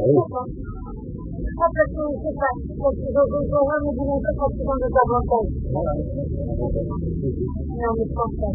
[0.02, 0.20] عيب
[1.60, 2.94] حتى تكون كفا تكون
[3.86, 5.40] مجنون كفا تكون مجنون كفا
[7.80, 8.54] نعم تفضل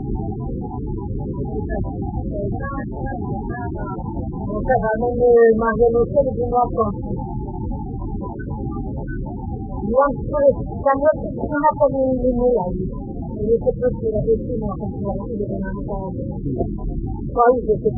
[4.61, 5.07] Cerrando
[5.57, 6.21] más de los que
[9.91, 10.53] no pues
[10.85, 16.85] también una comunidad y eso pues que sí no consideraba que era una
[17.33, 17.89] cual de que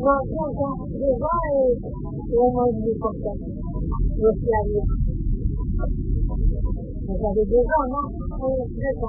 [0.00, 1.76] no no no llegó es
[2.32, 3.52] uno de mis contactos
[4.16, 4.84] los que había
[7.02, 8.00] o sea de llegó no
[8.40, 9.08] fue eso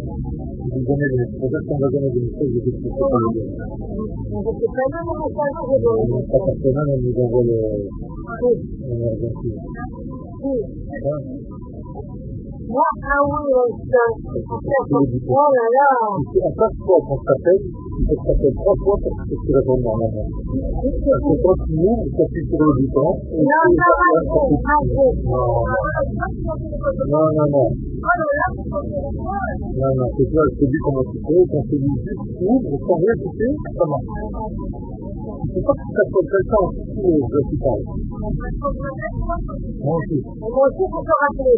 [0.61, 0.77] Esta
[6.61, 7.57] semana me devuelve
[8.81, 9.61] en Argentina
[12.75, 14.11] waxa wanaagsan
[15.35, 15.87] oonaya
[16.47, 17.59] asasoo fakatay
[18.07, 20.23] fakatay qofkoo takfira manaha
[21.43, 23.05] qof muu takfiradiisa
[27.11, 27.63] no no no
[29.79, 32.59] non, non, c'est toi, je te dis comment tu fais, quand tu dis juste tout,
[32.65, 34.09] et quand rien tu fais, ça marche.
[35.53, 37.77] C'est pas que ça soit quelqu'un en dessous, je suis pas.
[39.81, 40.17] Moi aussi.
[40.41, 41.57] Moi aussi, faut te rappeler.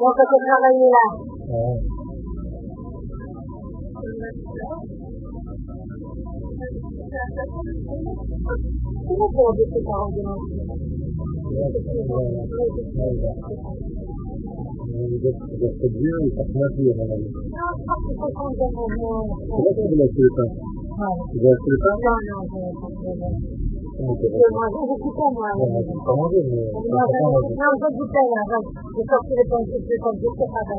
[0.00, 1.04] Mwen se te travaye la.
[9.06, 10.46] Como pode esse carro de novo?
[15.60, 17.16] Decidiu e está com a vida, né?
[17.16, 18.66] Não, só que está com a vida.
[19.48, 20.50] Como é que ele vai escritar?
[20.98, 21.94] Vai escritar?
[22.00, 22.70] Não, não, não.
[24.00, 25.60] Mas eu vou ficar mais.
[25.60, 26.66] Está muito bem.
[26.72, 27.70] Não, vou ficar
[28.30, 28.64] mais.
[28.96, 30.74] Eu só queria que a gente se convite para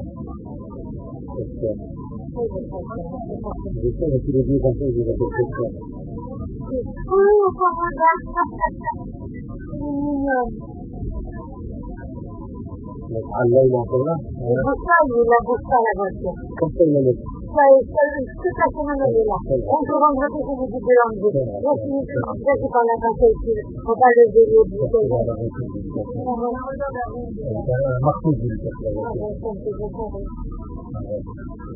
[13.38, 14.16] علي ما قلنا
[14.68, 16.16] بصلي لا بصلي بس
[16.60, 17.20] كم سنة لك؟
[18.42, 19.40] ست سنين لله
[19.72, 21.34] كنت vendredi je vous dis de l'anglais
[21.66, 22.00] je suis
[22.46, 23.54] je suis dans la faculté
[23.90, 24.78] on parle de l'eau du
[28.06, 28.38] مخفوض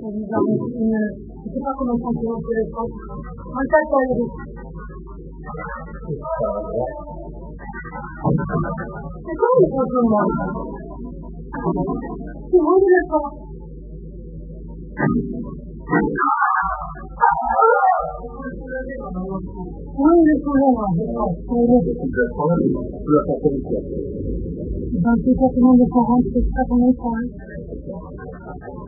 [0.00, 2.80] digamos, se va a comenzar a hacer esto.
[3.52, 4.24] ¿Cuánta sangre?
[9.20, 10.22] ¿Qué es lo que se llama?
[12.48, 13.50] ¿Qué es lo que se llama?
[19.90, 21.24] そういうことなんですか。
[21.46, 22.74] そういうことなんで
[26.82, 27.69] すか。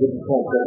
[0.00, 0.66] de son cœur.